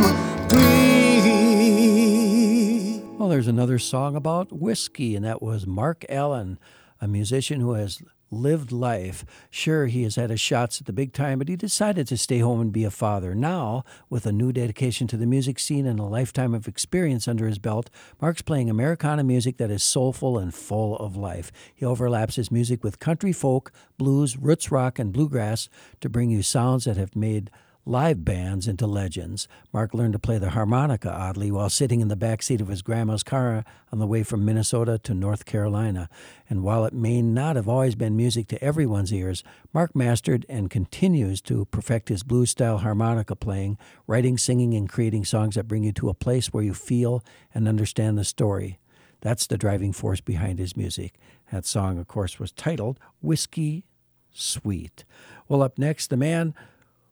There's 3.38 3.48
another 3.48 3.78
song 3.78 4.16
about 4.16 4.52
whiskey, 4.52 5.16
and 5.16 5.24
that 5.24 5.44
was 5.44 5.68
Mark 5.68 6.04
Allen, 6.10 6.58
a 7.00 7.08
musician 7.08 7.60
who 7.60 7.74
has 7.74 8.02
lived 8.32 8.72
life. 8.72 9.24
Sure, 9.52 9.86
he 9.86 10.02
has 10.02 10.16
had 10.16 10.32
his 10.32 10.40
shots 10.40 10.82
at 10.82 10.88
the 10.88 10.92
big 10.92 11.14
time, 11.14 11.38
but 11.38 11.48
he 11.48 11.56
decided 11.56 12.08
to 12.08 12.18
stay 12.18 12.40
home 12.40 12.60
and 12.60 12.74
be 12.74 12.84
a 12.84 12.90
father. 12.90 13.36
Now, 13.36 13.84
with 14.10 14.26
a 14.26 14.32
new 14.32 14.52
dedication 14.52 15.06
to 15.10 15.18
the 15.18 15.28
music 15.28 15.60
scene 15.60 15.86
and 15.86 16.00
a 16.00 16.04
lifetime 16.06 16.56
of 16.56 16.68
experience 16.68 17.28
under 17.28 17.46
his 17.46 17.60
belt, 17.60 17.92
Mark's 18.20 18.42
playing 18.42 18.72
Americana 18.72 19.24
music 19.24 19.58
that 19.58 19.70
is 19.70 19.84
soulful 19.84 20.40
and 20.40 20.52
full 20.52 20.98
of 20.98 21.16
life. 21.16 21.52
He 21.76 21.86
overlaps 21.86 22.38
his 22.38 22.50
music 22.50 22.84
with 22.84 22.98
country 23.00 23.34
folk, 23.34 23.72
blues, 24.00 24.36
roots 24.36 24.72
rock, 24.72 24.98
and 24.98 25.14
bluegrass 25.14 25.70
to 26.02 26.10
bring 26.10 26.32
you 26.32 26.42
sounds 26.42 26.86
that 26.86 26.98
have 26.98 27.16
made 27.16 27.52
live 27.88 28.26
bands 28.26 28.68
into 28.68 28.86
legends. 28.86 29.48
Mark 29.72 29.94
learned 29.94 30.14
to 30.14 30.20
play 30.20 30.38
the 30.38 30.50
harmonica 30.50 31.12
oddly 31.12 31.50
while 31.52 31.70
sitting 31.70 32.02
in 32.02 32.08
the 32.08 32.16
back 32.16 32.44
seat 32.44 32.60
of 32.60 32.68
his 32.68 32.82
grandma's 32.82 33.24
car 33.24 33.64
on 33.92 34.00
the 34.00 34.08
way 34.08 34.24
from 34.24 34.44
Minnesota 34.44 34.98
to 35.00 35.14
North 35.14 35.46
Carolina. 35.46 36.10
And 36.50 36.64
while 36.64 36.86
it 36.86 36.94
may 36.94 37.22
not 37.22 37.56
have 37.56 37.70
always 37.70 37.96
been 37.96 38.18
music 38.18 38.48
to 38.50 38.64
everyone's 38.64 39.14
ears, 39.14 39.44
Mark 39.74 39.96
mastered 39.96 40.46
and 40.50 40.70
continues 40.70 41.42
to 41.44 41.66
perfect 41.66 42.10
his 42.10 42.24
blues 42.24 42.52
style 42.52 42.80
harmonica 42.80 43.36
playing, 43.36 43.78
writing, 44.06 44.38
singing, 44.38 44.74
and 44.74 44.90
creating 44.90 45.26
songs 45.26 45.56
that 45.56 45.68
bring 45.68 45.84
you 45.84 45.94
to 45.94 46.10
a 46.10 46.14
place 46.14 46.48
where 46.48 46.64
you 46.64 46.74
feel 46.74 47.24
and 47.54 47.68
understand 47.68 48.18
the 48.18 48.26
story. 48.26 48.80
That's 49.22 49.48
the 49.48 49.58
driving 49.58 49.94
force 49.94 50.22
behind 50.22 50.60
his 50.60 50.78
music. 50.78 51.14
That 51.52 51.66
song, 51.66 51.98
of 51.98 52.08
course, 52.08 52.40
was 52.40 52.52
titled 52.52 53.00
Whiskey 53.22 53.86
Sweet. 54.32 55.06
Well, 55.48 55.64
up 55.64 55.80
next, 55.80 56.10
the 56.10 56.18
man 56.18 56.54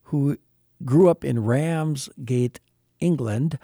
who 0.09 0.37
grew 0.83 1.09
up 1.09 1.23
in 1.23 1.43
Ramsgate, 1.43 2.59
England, 2.99 3.57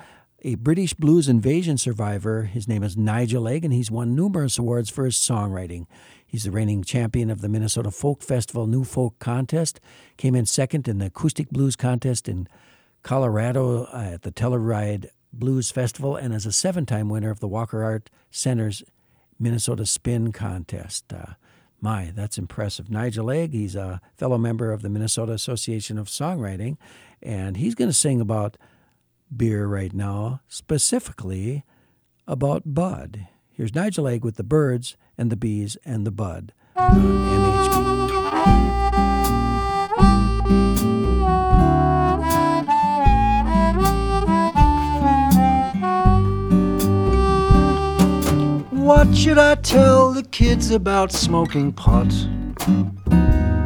a 0.44 0.56
British 0.56 0.94
blues 0.94 1.28
invasion 1.28 1.78
survivor. 1.78 2.44
His 2.44 2.68
name 2.68 2.84
is 2.84 2.98
Nigel 2.98 3.48
Egg, 3.48 3.64
and 3.64 3.74
he's 3.74 3.92
won 3.92 4.16
numerous 4.16 4.58
awards 4.58 4.90
for 4.90 5.06
his 5.06 5.16
songwriting. 5.16 5.86
He's 6.26 6.46
the 6.46 6.52
reigning 6.52 6.84
champion 6.84 7.30
of 7.30 7.42
the 7.42 7.50
Minnesota 7.50 7.92
Folk 7.92 8.24
Festival 8.24 8.66
New 8.66 8.84
Folk 8.84 9.20
Contest, 9.20 9.80
came 10.18 10.34
in 10.34 10.46
second 10.46 10.88
in 10.88 10.98
the 10.98 11.08
Acoustic 11.08 11.50
Blues 11.50 11.76
Contest 11.76 12.28
in 12.28 12.48
Colorado 13.04 13.86
uh, 13.86 14.12
at 14.14 14.22
the 14.24 14.32
Telluride 14.32 15.10
Blues 15.34 15.72
Festival, 15.72 16.16
and 16.16 16.34
is 16.34 16.46
a 16.46 16.52
seven 16.52 16.86
time 16.86 17.10
winner 17.10 17.30
of 17.30 17.40
the 17.40 17.48
Walker 17.48 17.84
Art 17.84 18.10
Center's 18.32 18.84
Minnesota 19.40 19.86
Spin 19.86 20.32
Contest. 20.32 21.12
Uh, 21.14 21.34
my, 21.82 22.12
that's 22.16 22.38
impressive. 22.38 22.90
Nigel 22.90 23.32
Egg, 23.32 23.54
he's 23.54 23.76
a 23.76 24.02
fellow 24.16 24.38
member 24.38 24.72
of 24.72 24.82
the 24.82 24.90
Minnesota 24.90 25.34
Association 25.34 25.98
of 25.98 26.08
Songwriting, 26.08 26.78
and 27.22 27.58
he's 27.58 27.76
going 27.76 27.90
to 27.90 27.94
sing 27.94 28.22
about 28.22 28.58
beer 29.36 29.66
right 29.66 29.94
now, 29.94 30.42
specifically 30.48 31.64
about 32.28 32.74
Bud. 32.74 33.28
Here's 33.50 33.76
Nigel 33.76 34.08
Egg 34.08 34.24
with 34.24 34.36
the 34.36 34.44
birds 34.44 34.96
and 35.18 35.32
the 35.32 35.36
bees 35.36 35.78
and 35.86 36.06
the 36.06 36.12
bud 36.12 36.54
MHB. 36.78 38.11
What 48.94 49.16
should 49.16 49.38
I 49.38 49.56
tell 49.56 50.12
the 50.12 50.22
kids 50.22 50.70
about 50.70 51.14
smoking 51.14 51.72
pot? 51.72 52.12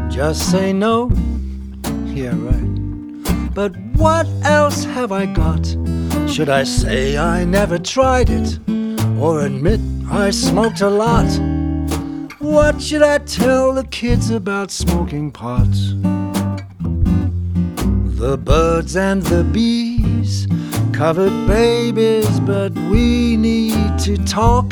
Just 0.07 0.51
say 0.51 0.71
no? 0.71 1.09
Yeah, 2.05 2.35
right. 2.35 3.51
But 3.55 3.75
what 3.95 4.27
else 4.43 4.83
have 4.83 5.11
I 5.11 5.25
got? 5.25 5.65
Should 6.29 6.49
I 6.49 6.63
say 6.63 7.17
I 7.17 7.43
never 7.43 7.79
tried 7.79 8.29
it? 8.29 8.59
Or 9.19 9.41
admit 9.41 9.79
I 10.11 10.29
smoked 10.29 10.81
a 10.81 10.91
lot? 10.91 11.27
What 12.37 12.79
should 12.79 13.01
I 13.01 13.17
tell 13.17 13.73
the 13.73 13.85
kids 13.85 14.29
about 14.29 14.69
smoking 14.69 15.31
pot? 15.31 15.73
The 18.21 18.37
birds 18.37 18.95
and 18.95 19.23
the 19.23 19.43
bees 19.43 20.47
covered 20.93 21.47
babies, 21.47 22.39
but 22.41 22.73
we 22.91 23.35
need 23.37 23.97
to 23.99 24.17
talk 24.25 24.71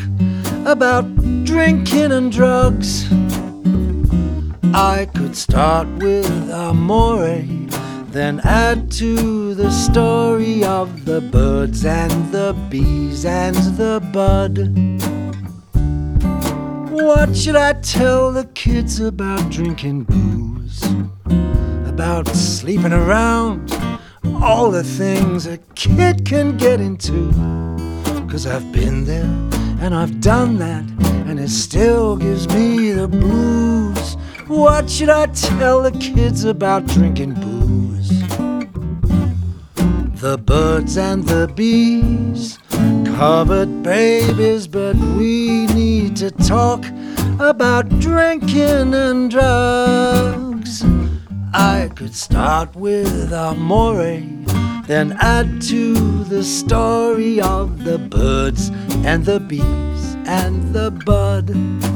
about 0.66 1.06
drinking 1.44 2.12
and 2.12 2.32
drugs. 2.32 3.12
I 4.74 5.08
could 5.14 5.36
start 5.36 5.88
with 6.00 6.52
Amore, 6.52 7.44
then 8.08 8.40
add 8.44 8.92
to 8.94 9.54
the 9.54 9.70
story 9.72 10.64
of 10.64 11.06
the 11.06 11.22
birds 11.22 11.86
and 11.86 12.32
the 12.32 12.54
bees 12.70 13.26
and 13.26 13.56
the 13.78 14.00
bud. 14.14 14.58
What 16.92 17.36
should 17.36 17.56
I 17.56 17.74
tell 17.74 18.32
the 18.32 18.46
kids 18.54 19.00
about 19.00 19.52
drinking 19.52 20.04
booze? 20.04 20.84
About 21.88 22.28
sleeping 22.30 22.94
around? 22.94 23.72
All 24.42 24.72
the 24.72 24.84
things 24.84 25.46
a 25.46 25.58
kid 25.76 26.26
can 26.26 26.58
get 26.58 26.80
into. 26.80 27.32
Cause 28.30 28.48
I've 28.48 28.72
been 28.72 29.06
there 29.06 29.53
and 29.84 29.94
I've 29.94 30.22
done 30.22 30.60
that, 30.60 30.86
and 31.28 31.38
it 31.38 31.50
still 31.50 32.16
gives 32.16 32.48
me 32.48 32.94
the 32.94 33.06
blues. 33.06 34.16
What 34.48 34.90
should 34.90 35.10
I 35.10 35.26
tell 35.26 35.82
the 35.82 35.92
kids 35.92 36.46
about 36.46 36.86
drinking 36.86 37.34
booze? 37.34 38.10
The 40.22 40.38
birds 40.38 40.98
and 40.98 41.26
the 41.26 41.52
bees 41.54 42.60
covered 43.18 43.84
babies, 43.84 44.68
but 44.68 44.96
we 44.96 45.66
need 45.68 46.16
to 46.16 46.32
talk 46.32 46.86
about 47.42 47.90
drinking 48.00 48.94
and 48.94 49.30
drugs. 49.30 50.82
I 51.54 51.92
could 51.94 52.16
start 52.16 52.74
with 52.74 53.34
Amore, 53.34 54.22
then 54.86 55.16
add 55.20 55.62
to 55.62 56.24
the 56.26 56.44
story 56.44 57.40
of 57.40 57.84
the 57.84 57.98
birds 57.98 58.70
and 59.06 59.26
the 59.26 59.40
bees 59.40 60.16
and 60.26 60.74
the 60.74 60.92
bud. 61.06 61.93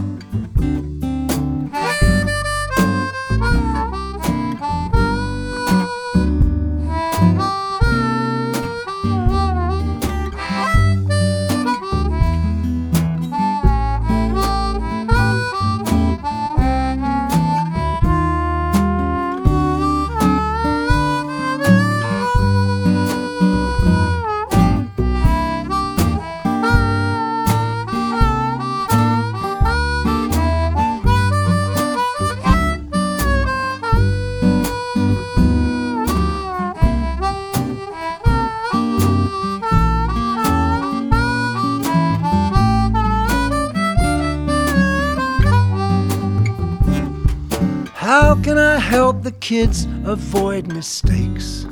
The 49.28 49.40
kids 49.40 49.86
avoid 50.06 50.68
mistakes? 50.68 51.68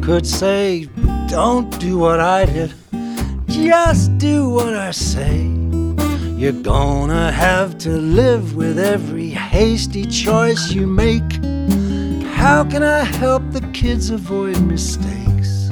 Could 0.00 0.26
say, 0.26 0.88
don't 1.28 1.70
do 1.78 1.98
what 1.98 2.18
I 2.18 2.46
did, 2.46 2.74
just 3.46 4.18
do 4.18 4.50
what 4.50 4.74
I 4.74 4.90
say. 4.90 5.36
You're 6.36 6.60
gonna 6.74 7.30
have 7.30 7.78
to 7.86 7.90
live 7.90 8.56
with 8.56 8.76
every 8.76 9.28
hasty 9.28 10.04
choice 10.04 10.72
you 10.72 10.84
make. 10.88 11.30
How 12.34 12.64
can 12.64 12.82
I 12.82 13.04
help 13.04 13.44
the 13.52 13.64
kids 13.72 14.10
avoid 14.10 14.60
mistakes? 14.62 15.68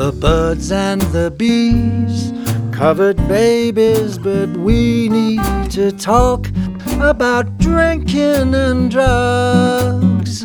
The 0.00 0.16
birds 0.18 0.72
and 0.72 1.02
the 1.16 1.30
bees 1.30 2.32
covered 2.72 3.16
babies, 3.28 4.16
but 4.16 4.48
we 4.56 5.10
need 5.10 5.44
to 5.72 5.92
talk 5.92 6.46
about 7.00 7.58
drinking 7.58 8.54
and 8.54 8.90
drugs. 8.90 10.44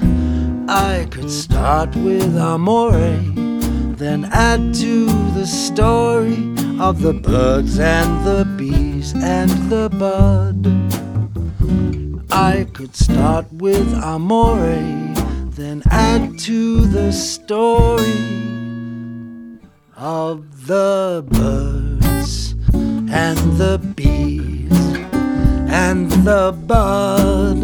I 0.68 1.08
could 1.10 1.30
start 1.30 1.96
with 1.96 2.38
Amore, 2.38 3.20
then 3.96 4.26
add 4.32 4.74
to 4.76 5.06
the 5.34 5.46
story 5.46 6.38
of 6.80 7.02
the 7.02 7.14
birds 7.14 7.80
and 7.80 8.26
the 8.26 8.46
bees 8.58 9.14
and 9.14 9.50
the 9.70 9.90
bud. 9.90 10.68
I 12.32 12.68
could 12.74 12.96
start 12.96 13.52
with 13.52 13.94
Amore, 13.96 14.82
then 15.52 15.84
add 15.92 16.40
to 16.40 16.86
the 16.86 17.12
story 17.12 18.42
of 19.96 20.68
the 20.68 21.24
birds 21.28 22.54
and 23.12 23.38
the 23.58 23.78
bees 23.96 24.20
and 25.71 26.12
the 26.12 26.51
bud. 26.67 27.62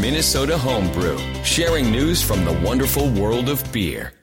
Minnesota 0.00 0.56
Homebrew, 0.56 1.18
sharing 1.44 1.90
news 1.92 2.22
from 2.22 2.44
the 2.46 2.58
wonderful 2.64 3.10
world 3.10 3.50
of 3.50 3.70
beer. 3.70 4.14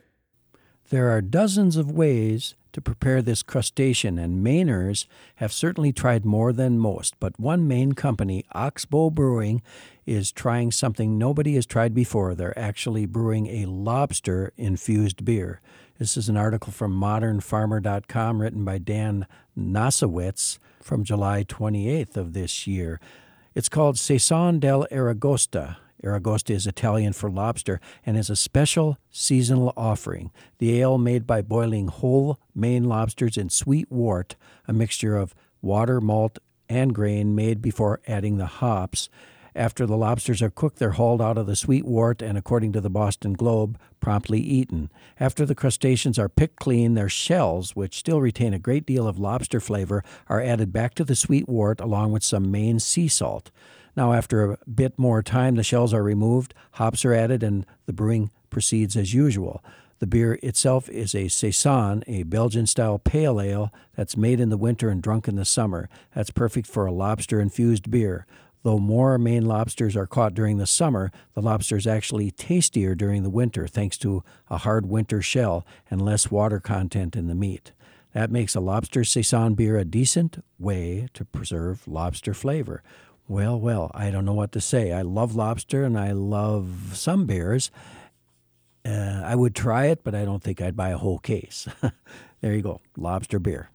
There 0.89 1.11
are 1.11 1.21
dozens 1.21 1.77
of 1.77 1.91
ways 1.91 2.55
to 2.73 2.81
prepare 2.81 3.21
this 3.21 3.43
crustacean, 3.43 4.17
and 4.17 4.45
Mainers 4.45 5.05
have 5.35 5.53
certainly 5.53 5.93
tried 5.93 6.25
more 6.25 6.51
than 6.51 6.79
most. 6.79 7.13
But 7.19 7.39
one 7.39 7.67
Maine 7.67 7.93
company, 7.93 8.43
Oxbow 8.53 9.11
Brewing, 9.11 9.61
is 10.05 10.31
trying 10.31 10.71
something 10.71 11.17
nobody 11.17 11.55
has 11.55 11.65
tried 11.65 11.93
before. 11.93 12.35
They're 12.35 12.57
actually 12.57 13.05
brewing 13.05 13.47
a 13.47 13.65
lobster 13.65 14.53
infused 14.57 15.25
beer. 15.25 15.61
This 15.97 16.17
is 16.17 16.29
an 16.29 16.37
article 16.37 16.71
from 16.71 16.93
modernfarmer.com 16.93 18.41
written 18.41 18.65
by 18.65 18.77
Dan 18.77 19.27
Nosowitz 19.57 20.59
from 20.81 21.03
July 21.03 21.43
28th 21.43 22.17
of 22.17 22.33
this 22.33 22.67
year. 22.67 22.99
It's 23.55 23.69
called 23.69 23.97
Saison 23.97 24.59
del 24.59 24.85
Aragosta. 24.91 25.77
Aragosta 26.03 26.53
is 26.53 26.67
Italian 26.67 27.13
for 27.13 27.31
lobster 27.31 27.79
and 28.05 28.17
is 28.17 28.29
a 28.29 28.35
special 28.35 28.97
seasonal 29.09 29.73
offering. 29.75 30.31
The 30.59 30.79
ale 30.81 30.97
made 30.97 31.25
by 31.25 31.41
boiling 31.41 31.87
whole 31.87 32.39
Maine 32.53 32.83
lobsters 32.83 33.37
in 33.37 33.49
sweet 33.49 33.91
wort, 33.91 34.35
a 34.67 34.73
mixture 34.73 35.15
of 35.15 35.33
water, 35.61 35.99
malt, 35.99 36.37
and 36.69 36.93
grain 36.93 37.33
made 37.33 37.61
before 37.61 38.01
adding 38.07 38.37
the 38.37 38.45
hops. 38.45 39.09
After 39.55 39.85
the 39.85 39.95
lobsters 39.95 40.41
are 40.41 40.49
cooked, 40.49 40.79
they're 40.79 40.91
hauled 40.91 41.21
out 41.21 41.37
of 41.37 41.47
the 41.47 41.55
sweet 41.55 41.85
wort 41.85 42.21
and, 42.21 42.37
according 42.37 42.73
to 42.73 42.81
the 42.81 42.89
Boston 42.89 43.31
Globe, 43.33 43.79
promptly 44.01 44.41
eaten. 44.41 44.91
After 45.17 45.45
the 45.45 45.55
crustaceans 45.55 46.19
are 46.19 46.27
picked 46.27 46.57
clean, 46.57 46.93
their 46.93 47.07
shells, 47.07 47.73
which 47.73 47.97
still 47.97 48.19
retain 48.19 48.53
a 48.53 48.59
great 48.59 48.85
deal 48.85 49.07
of 49.07 49.17
lobster 49.17 49.61
flavor, 49.61 50.03
are 50.27 50.41
added 50.41 50.73
back 50.73 50.93
to 50.95 51.05
the 51.05 51.15
sweet 51.15 51.47
wort 51.47 51.79
along 51.79 52.11
with 52.11 52.23
some 52.23 52.51
Maine 52.51 52.79
sea 52.79 53.07
salt. 53.07 53.49
Now, 53.95 54.11
after 54.11 54.51
a 54.51 54.57
bit 54.69 54.99
more 54.99 55.23
time, 55.23 55.55
the 55.55 55.63
shells 55.63 55.93
are 55.93 56.03
removed, 56.03 56.53
hops 56.73 57.05
are 57.05 57.13
added, 57.13 57.41
and 57.41 57.65
the 57.85 57.93
brewing 57.93 58.31
proceeds 58.49 58.97
as 58.97 59.13
usual. 59.13 59.63
The 59.99 60.07
beer 60.07 60.37
itself 60.43 60.89
is 60.89 61.15
a 61.15 61.29
saison, 61.29 62.03
a 62.05 62.23
Belgian 62.23 62.67
style 62.67 62.99
pale 62.99 63.39
ale 63.39 63.71
that's 63.95 64.17
made 64.17 64.41
in 64.41 64.49
the 64.49 64.57
winter 64.57 64.89
and 64.89 65.01
drunk 65.01 65.29
in 65.29 65.37
the 65.37 65.45
summer. 65.45 65.87
That's 66.13 66.31
perfect 66.31 66.67
for 66.67 66.85
a 66.85 66.91
lobster 66.91 67.39
infused 67.39 67.89
beer. 67.89 68.25
Though 68.65 68.79
more 68.79 69.19
Maine 69.19 69.45
lobsters 69.45 69.95
are 69.95 70.07
caught 70.07 70.33
during 70.33 70.57
the 70.57 70.65
summer, 70.65 71.11
the 71.35 71.41
lobster 71.43 71.77
is 71.77 71.85
actually 71.85 72.31
tastier 72.31 72.95
during 72.95 73.21
the 73.21 73.29
winter 73.29 73.67
thanks 73.67 73.95
to 73.99 74.23
a 74.49 74.57
hard 74.57 74.87
winter 74.87 75.21
shell 75.21 75.67
and 75.91 76.01
less 76.01 76.31
water 76.31 76.59
content 76.59 77.15
in 77.15 77.27
the 77.27 77.35
meat. 77.35 77.73
That 78.13 78.31
makes 78.31 78.55
a 78.55 78.59
lobster 78.59 79.03
saison 79.03 79.53
beer 79.53 79.77
a 79.77 79.85
decent 79.85 80.43
way 80.57 81.09
to 81.13 81.25
preserve 81.25 81.87
lobster 81.87 82.33
flavor. 82.33 82.81
Well, 83.27 83.59
well, 83.59 83.91
I 83.93 84.09
don't 84.09 84.25
know 84.25 84.33
what 84.33 84.51
to 84.53 84.61
say. 84.61 84.91
I 84.91 85.03
love 85.03 85.35
lobster 85.35 85.83
and 85.83 85.95
I 85.95 86.13
love 86.13 86.93
some 86.93 87.27
beers. 87.27 87.69
Uh, 88.83 89.21
I 89.23 89.35
would 89.35 89.53
try 89.53 89.85
it, 89.89 90.03
but 90.03 90.15
I 90.15 90.25
don't 90.25 90.41
think 90.41 90.59
I'd 90.59 90.75
buy 90.75 90.89
a 90.89 90.97
whole 90.97 91.19
case. 91.19 91.67
there 92.41 92.55
you 92.55 92.63
go, 92.63 92.81
lobster 92.97 93.37
beer. 93.37 93.69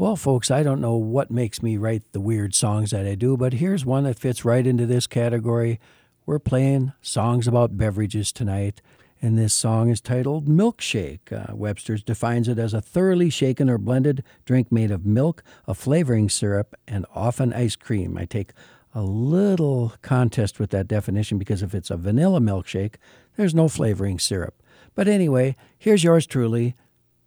Well, 0.00 0.16
folks, 0.16 0.50
I 0.50 0.62
don't 0.62 0.80
know 0.80 0.94
what 0.94 1.30
makes 1.30 1.62
me 1.62 1.76
write 1.76 2.10
the 2.12 2.22
weird 2.22 2.54
songs 2.54 2.90
that 2.92 3.04
I 3.04 3.14
do, 3.14 3.36
but 3.36 3.52
here's 3.52 3.84
one 3.84 4.04
that 4.04 4.18
fits 4.18 4.46
right 4.46 4.66
into 4.66 4.86
this 4.86 5.06
category. 5.06 5.78
We're 6.24 6.38
playing 6.38 6.94
songs 7.02 7.46
about 7.46 7.76
beverages 7.76 8.32
tonight, 8.32 8.80
and 9.20 9.36
this 9.36 9.52
song 9.52 9.90
is 9.90 10.00
titled 10.00 10.48
Milkshake. 10.48 11.30
Uh, 11.30 11.54
Webster's 11.54 12.02
defines 12.02 12.48
it 12.48 12.58
as 12.58 12.72
a 12.72 12.80
thoroughly 12.80 13.28
shaken 13.28 13.68
or 13.68 13.76
blended 13.76 14.24
drink 14.46 14.72
made 14.72 14.90
of 14.90 15.04
milk, 15.04 15.42
a 15.68 15.74
flavoring 15.74 16.30
syrup, 16.30 16.74
and 16.88 17.04
often 17.14 17.52
ice 17.52 17.76
cream. 17.76 18.16
I 18.16 18.24
take 18.24 18.52
a 18.94 19.02
little 19.02 19.92
contest 20.00 20.58
with 20.58 20.70
that 20.70 20.88
definition 20.88 21.36
because 21.36 21.62
if 21.62 21.74
it's 21.74 21.90
a 21.90 21.98
vanilla 21.98 22.40
milkshake, 22.40 22.94
there's 23.36 23.54
no 23.54 23.68
flavoring 23.68 24.18
syrup. 24.18 24.62
But 24.94 25.08
anyway, 25.08 25.56
here's 25.76 26.02
yours 26.02 26.26
truly 26.26 26.74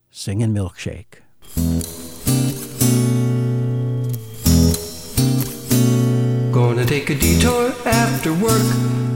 singing 0.09 0.55
Milkshake. 0.55 1.19
Gonna 6.73 6.87
take 6.87 7.11
a 7.11 7.15
detour 7.15 7.71
after 7.85 8.33
work. 8.33 8.65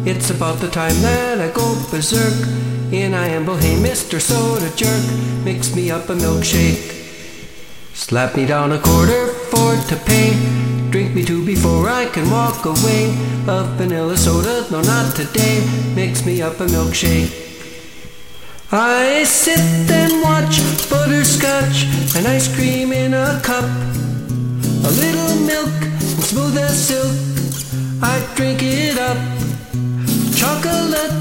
It's 0.06 0.30
about 0.30 0.60
the 0.60 0.70
time 0.70 0.94
that 1.02 1.42
I 1.42 1.50
go 1.50 1.76
berserk. 1.90 2.36
In 2.94 3.16
I 3.16 3.30
amble, 3.30 3.58
hey 3.58 3.74
Mr. 3.82 4.22
Soda 4.22 4.70
Jerk, 4.76 5.04
mix 5.44 5.76
me 5.76 5.90
up 5.90 6.08
a 6.10 6.14
milkshake. 6.14 6.94
Slap 7.96 8.36
me 8.36 8.46
down 8.46 8.74
a 8.74 8.80
quarter 8.80 9.34
for 9.50 9.76
to 9.90 9.96
pay. 10.06 10.38
Drink 10.92 11.16
me 11.16 11.26
two 11.26 11.44
before 11.44 11.90
I 11.90 12.06
can 12.06 12.30
walk 12.30 12.64
away. 12.64 13.10
A 13.48 13.64
vanilla 13.76 14.18
soda, 14.18 14.70
no 14.70 14.82
not 14.82 15.16
today. 15.16 15.66
Mix 15.96 16.28
me 16.28 16.44
up 16.44 16.60
a 16.60 16.68
milkshake. 16.68 17.34
I 18.72 19.24
sit 19.24 19.58
and 19.90 20.22
watch 20.22 20.62
butterscotch 20.92 21.86
and 22.16 22.28
ice 22.28 22.54
cream 22.56 22.92
in 22.94 23.16
a 23.16 23.42
cup. 23.42 23.66
A 23.66 24.92
little 25.02 25.36
milk 25.48 25.74
and 25.82 26.24
smooth 26.24 26.56
as 26.56 26.88
silk. 26.88 27.37
I 28.02 28.34
drink 28.36 28.60
it 28.62 28.98
up. 28.98 29.18
Chocolate 30.36 31.12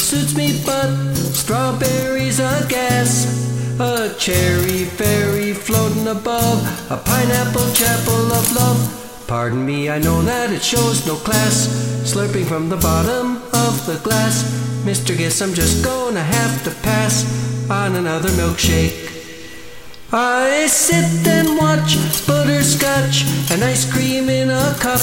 suits 0.00 0.36
me, 0.36 0.60
but 0.66 1.14
strawberries 1.14 2.40
a 2.40 2.66
gas. 2.68 3.42
A 3.78 4.14
cherry 4.18 4.84
fairy 4.84 5.52
floating 5.52 6.08
above, 6.08 6.90
a 6.90 6.96
pineapple 6.96 7.72
chapel 7.72 8.32
of 8.32 8.52
love. 8.54 9.24
Pardon 9.26 9.64
me, 9.64 9.90
I 9.90 9.98
know 9.98 10.22
that 10.22 10.50
it 10.50 10.62
shows 10.62 11.06
no 11.06 11.16
class. 11.16 11.68
Slurping 12.04 12.46
from 12.46 12.68
the 12.68 12.76
bottom 12.76 13.36
of 13.52 13.86
the 13.86 14.00
glass. 14.02 14.44
Mr. 14.84 15.16
Guess 15.16 15.40
I'm 15.40 15.54
just 15.54 15.84
gonna 15.84 16.22
have 16.22 16.64
to 16.64 16.70
pass 16.82 17.24
on 17.70 17.96
another 17.96 18.28
milkshake. 18.30 19.10
I 20.12 20.66
sit 20.66 21.26
and 21.26 21.56
watch 21.56 21.96
butterscotch 22.26 23.24
and 23.50 23.64
ice 23.64 23.90
cream 23.90 24.28
in 24.28 24.50
a 24.50 24.76
cup. 24.78 25.00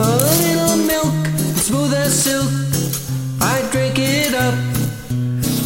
A 0.00 0.16
little 0.16 0.76
milk, 0.86 1.26
smooth 1.56 1.92
as 1.92 2.22
silk. 2.22 2.48
I 3.40 3.68
drink 3.72 3.98
it 3.98 4.32
up. 4.32 4.54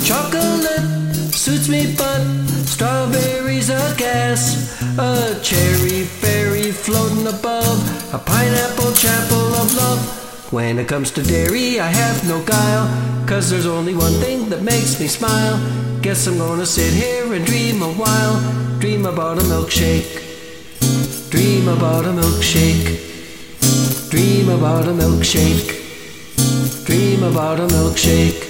Chocolate 0.05 1.35
suits 1.35 1.69
me, 1.69 1.95
but 1.99 2.25
strawberries 2.65 3.69
are 3.69 3.95
gas. 3.97 4.81
A 4.99 5.39
cherry 5.43 6.05
fairy 6.05 6.73
floating 6.73 7.27
above. 7.27 7.77
A 8.15 8.19
pineapple 8.19 8.93
chapel 8.93 9.55
of 9.61 9.77
love. 9.77 10.51
When 10.51 10.79
it 10.79 10.89
comes 10.89 11.11
to 11.11 11.23
dairy, 11.23 11.79
I 11.79 11.89
have 11.89 12.27
no 12.27 12.43
guile. 12.43 12.89
Cause 13.27 13.51
there's 13.51 13.67
only 13.67 13.95
one 13.95 14.15
thing 14.15 14.49
that 14.49 14.63
makes 14.63 14.99
me 14.99 15.09
smile. 15.09 15.61
Guess 16.01 16.27
I'm 16.27 16.39
gonna 16.39 16.65
sit 16.65 16.95
here 16.95 17.35
and 17.35 17.45
dream 17.45 17.83
a 17.83 17.93
while. 17.93 18.41
Dream 18.81 19.05
about 19.05 19.37
a 19.37 19.43
milkshake. 19.43 20.21
Dream 21.31 21.69
about 21.69 22.07
a 22.07 22.13
milkshake. 22.13 23.12
Dream 24.13 24.51
about 24.51 24.85
a 24.85 24.93
milkshake. 24.93 25.73
Dream 26.85 27.23
about 27.23 27.61
a 27.61 27.67
milkshake. 27.67 28.43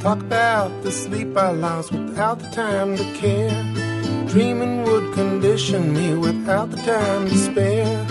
Talk 0.00 0.20
about 0.20 0.82
the 0.82 0.90
sleep 0.90 1.36
I 1.36 1.50
lost 1.50 1.92
without 1.92 2.38
the 2.38 2.48
time 2.52 2.96
to 2.96 3.04
care. 3.12 3.83
Dreaming 4.34 4.82
would 4.82 5.14
condition 5.14 5.94
me 5.94 6.18
without 6.18 6.68
the 6.72 6.76
time 6.78 7.28
to 7.28 7.38
spare. 7.38 8.04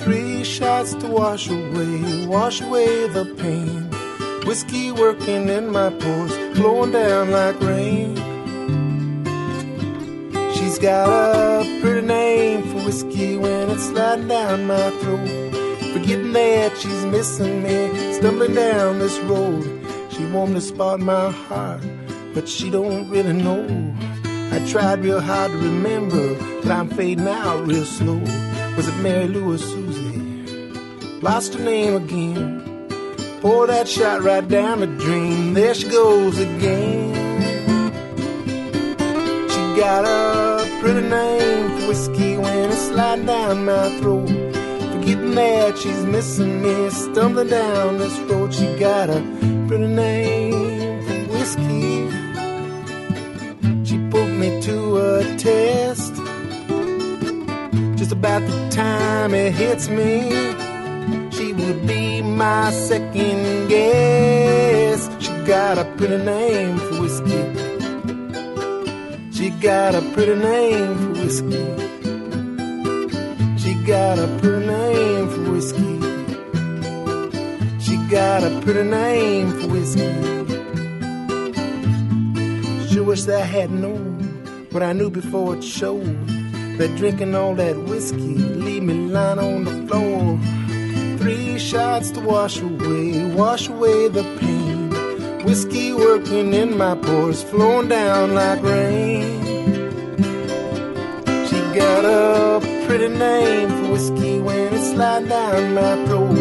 Three 0.00 0.44
shots 0.44 0.92
to 0.92 1.06
wash 1.06 1.48
away, 1.48 2.26
wash 2.26 2.60
away 2.60 3.08
the 3.08 3.24
pain. 3.38 3.88
Whiskey 4.46 4.92
working 4.92 5.48
in 5.48 5.72
my 5.72 5.88
pores, 5.88 6.36
flowing 6.54 6.92
down 6.92 7.30
like 7.30 7.58
rain. 7.62 8.16
She's 10.52 10.78
got 10.78 11.08
a 11.08 11.80
pretty 11.80 12.06
name 12.06 12.64
for 12.64 12.84
whiskey 12.84 13.38
when 13.38 13.70
it's 13.70 13.84
sliding 13.84 14.28
down 14.28 14.66
my 14.66 14.90
throat. 15.00 15.26
Forgetting 15.94 16.34
that 16.34 16.76
she's 16.76 17.04
missing 17.06 17.62
me, 17.62 18.12
stumbling 18.12 18.54
down 18.54 18.98
this 18.98 19.18
road. 19.20 19.64
She 20.10 20.26
wanted 20.26 20.56
to 20.56 20.60
spot 20.60 21.00
my 21.00 21.30
heart, 21.30 21.80
but 22.34 22.46
she 22.46 22.68
don't 22.68 23.08
really 23.08 23.32
know. 23.32 23.64
Tried 24.68 25.00
real 25.00 25.20
hard 25.20 25.50
to 25.50 25.58
remember, 25.58 26.34
but 26.62 26.70
I'm 26.70 26.88
fading 26.88 27.28
out 27.28 27.66
real 27.66 27.84
slow. 27.84 28.18
Was 28.76 28.88
it 28.88 28.96
Mary 29.02 29.28
Lou 29.28 29.52
or 29.52 29.58
Susie? 29.58 30.18
Lost 31.20 31.54
her 31.54 31.62
name 31.62 31.96
again. 31.96 32.88
Pour 33.42 33.66
that 33.66 33.86
shot 33.86 34.22
right 34.22 34.46
down 34.48 34.80
the 34.80 34.86
drain. 34.86 35.52
There 35.52 35.74
she 35.74 35.88
goes 35.88 36.38
again. 36.38 37.12
She 39.50 39.80
got 39.80 40.04
a 40.06 40.80
pretty 40.80 41.06
name 41.06 41.80
for 41.80 41.88
whiskey 41.88 42.38
when 42.38 42.70
it's 42.70 42.88
sliding 42.88 43.26
down 43.26 43.66
my 43.66 43.90
throat. 43.98 44.28
Forgetting 44.28 45.34
that 45.34 45.76
she's 45.76 46.04
missing 46.04 46.62
me, 46.62 46.88
stumbling 46.88 47.48
down 47.48 47.98
this 47.98 48.18
road. 48.20 48.54
She 48.54 48.74
got 48.78 49.10
a 49.10 49.20
pretty 49.68 49.88
name 49.88 50.71
me 54.42 54.60
to 54.60 54.96
a 54.96 55.36
test. 55.36 56.14
Just 57.96 58.10
about 58.10 58.42
the 58.42 58.68
time 58.70 59.34
it 59.34 59.52
hits 59.52 59.88
me, 59.88 60.14
she 61.30 61.52
would 61.52 61.86
be 61.86 62.22
my 62.22 62.72
second 62.72 63.68
guess. 63.68 65.00
She 65.20 65.30
got 65.46 65.78
a 65.78 65.84
pretty 65.96 66.18
name 66.24 66.76
for 66.76 67.02
whiskey. 67.02 67.42
She 69.36 69.50
got 69.68 69.94
a 69.94 70.02
pretty 70.12 70.34
name 70.34 70.92
for 71.02 71.12
whiskey. 71.20 71.66
She 73.62 73.72
got 73.92 74.18
a 74.18 74.26
pretty 74.40 74.66
name 74.66 75.28
for 75.32 75.44
whiskey. 75.52 75.94
She 77.84 77.94
got 78.10 78.42
a 78.42 78.50
pretty 78.62 78.84
name 78.90 79.52
for 79.52 79.68
whiskey. 79.68 80.12
Sure 82.88 83.04
wish 83.04 83.28
I 83.28 83.40
had 83.40 83.70
known 83.70 84.11
what 84.72 84.82
I 84.82 84.92
knew 84.92 85.10
before 85.10 85.56
it 85.56 85.62
showed. 85.62 86.26
That 86.78 86.96
drinking 86.96 87.34
all 87.34 87.54
that 87.56 87.76
whiskey 87.84 88.34
leave 88.64 88.82
me 88.82 88.94
lying 89.08 89.38
on 89.38 89.64
the 89.64 89.86
floor. 89.86 90.38
Three 91.18 91.58
shots 91.58 92.10
to 92.12 92.20
wash 92.20 92.60
away, 92.60 93.26
wash 93.34 93.68
away 93.68 94.08
the 94.08 94.24
pain. 94.40 94.90
Whiskey 95.44 95.92
working 95.92 96.54
in 96.54 96.78
my 96.78 96.94
pores, 96.94 97.42
flowing 97.42 97.88
down 97.88 98.34
like 98.34 98.62
rain. 98.62 99.42
She 101.48 101.60
got 101.78 102.04
a 102.04 102.60
pretty 102.86 103.08
name 103.08 103.68
for 103.68 103.92
whiskey 103.92 104.40
when 104.40 104.72
it 104.72 104.92
sliding 104.92 105.28
down 105.28 105.74
my 105.74 106.06
throat. 106.06 106.31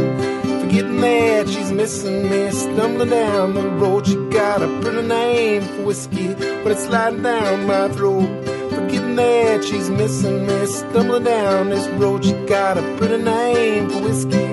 Forgetting 0.72 1.01
that 1.01 1.49
she's 1.49 1.69
missing 1.69 2.30
me, 2.30 2.49
stumbling 2.51 3.09
down 3.09 3.55
the 3.55 3.69
road. 3.72 4.07
She 4.07 4.15
got 4.30 4.61
a 4.61 4.69
pretty 4.80 5.05
name 5.05 5.63
for 5.63 5.84
whiskey 5.88 6.34
but 6.34 6.72
it's 6.72 6.86
sliding 6.86 7.24
down 7.24 7.67
my 7.67 7.89
throat. 7.89 8.30
Forgetting 8.69 9.17
that 9.17 9.65
she's 9.65 9.89
missing 9.89 10.47
me, 10.47 10.65
stumbling 10.67 11.26
down 11.26 11.72
this 11.72 11.86
road. 11.99 12.24
She 12.24 12.32
got 12.45 12.78
a 12.78 12.82
pretty 12.95 13.22
name 13.22 13.89
for 13.89 14.01
whiskey. 14.01 14.47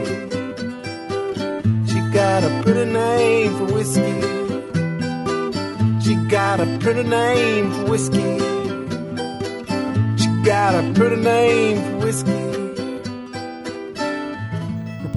She 1.87 2.01
got 2.11 2.43
a 2.43 2.63
pretty 2.65 2.91
name 2.91 3.57
for 3.57 3.73
whiskey. 3.75 4.21
She 6.03 6.17
got 6.29 6.59
a 6.59 6.79
pretty 6.81 7.05
name 7.05 7.71
for 7.75 7.91
whiskey. 7.93 8.39
She 10.21 10.29
got 10.43 10.75
a 10.75 10.93
pretty 10.95 11.23
name 11.23 11.77
for 11.77 12.07
whiskey. 12.07 12.48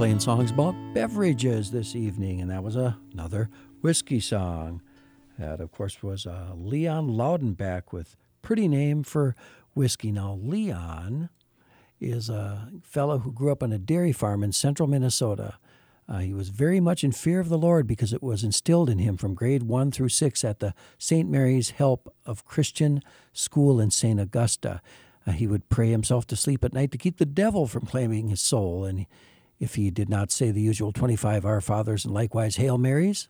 Playing 0.01 0.19
songs 0.19 0.49
about 0.49 0.73
beverages 0.95 1.69
this 1.69 1.95
evening, 1.95 2.41
and 2.41 2.49
that 2.49 2.63
was 2.63 2.75
a, 2.75 2.97
another 3.13 3.51
whiskey 3.81 4.19
song. 4.19 4.81
That, 5.37 5.61
of 5.61 5.71
course, 5.71 6.01
was 6.01 6.25
uh, 6.25 6.53
Leon 6.55 7.09
Loudenback 7.09 7.93
with 7.93 8.15
Pretty 8.41 8.67
Name 8.67 9.03
for 9.03 9.35
Whiskey. 9.75 10.11
Now, 10.11 10.39
Leon 10.41 11.29
is 11.99 12.31
a 12.31 12.69
fellow 12.81 13.19
who 13.19 13.31
grew 13.31 13.51
up 13.51 13.61
on 13.61 13.71
a 13.71 13.77
dairy 13.77 14.11
farm 14.11 14.43
in 14.43 14.51
central 14.53 14.89
Minnesota. 14.89 15.59
Uh, 16.09 16.17
he 16.17 16.33
was 16.33 16.49
very 16.49 16.79
much 16.79 17.03
in 17.03 17.11
fear 17.11 17.39
of 17.39 17.49
the 17.49 17.55
Lord 17.59 17.85
because 17.85 18.11
it 18.11 18.23
was 18.23 18.43
instilled 18.43 18.89
in 18.89 18.97
him 18.97 19.17
from 19.17 19.35
grade 19.35 19.61
one 19.61 19.91
through 19.91 20.09
six 20.09 20.43
at 20.43 20.61
the 20.61 20.73
St. 20.97 21.29
Mary's 21.29 21.69
Help 21.69 22.11
of 22.25 22.43
Christian 22.43 23.03
School 23.33 23.79
in 23.79 23.91
St. 23.91 24.19
Augusta. 24.19 24.81
Uh, 25.27 25.33
he 25.33 25.45
would 25.45 25.69
pray 25.69 25.91
himself 25.91 26.25
to 26.25 26.35
sleep 26.35 26.65
at 26.65 26.73
night 26.73 26.89
to 26.89 26.97
keep 26.97 27.19
the 27.19 27.25
devil 27.27 27.67
from 27.67 27.85
claiming 27.85 28.29
his 28.29 28.41
soul. 28.41 28.83
And 28.83 29.05
if 29.61 29.75
he 29.75 29.91
did 29.91 30.09
not 30.09 30.31
say 30.31 30.49
the 30.49 30.59
usual 30.59 30.91
25 30.91 31.45
Our 31.45 31.61
Fathers 31.61 32.03
and 32.03 32.13
likewise 32.13 32.55
Hail 32.55 32.79
Marys, 32.79 33.29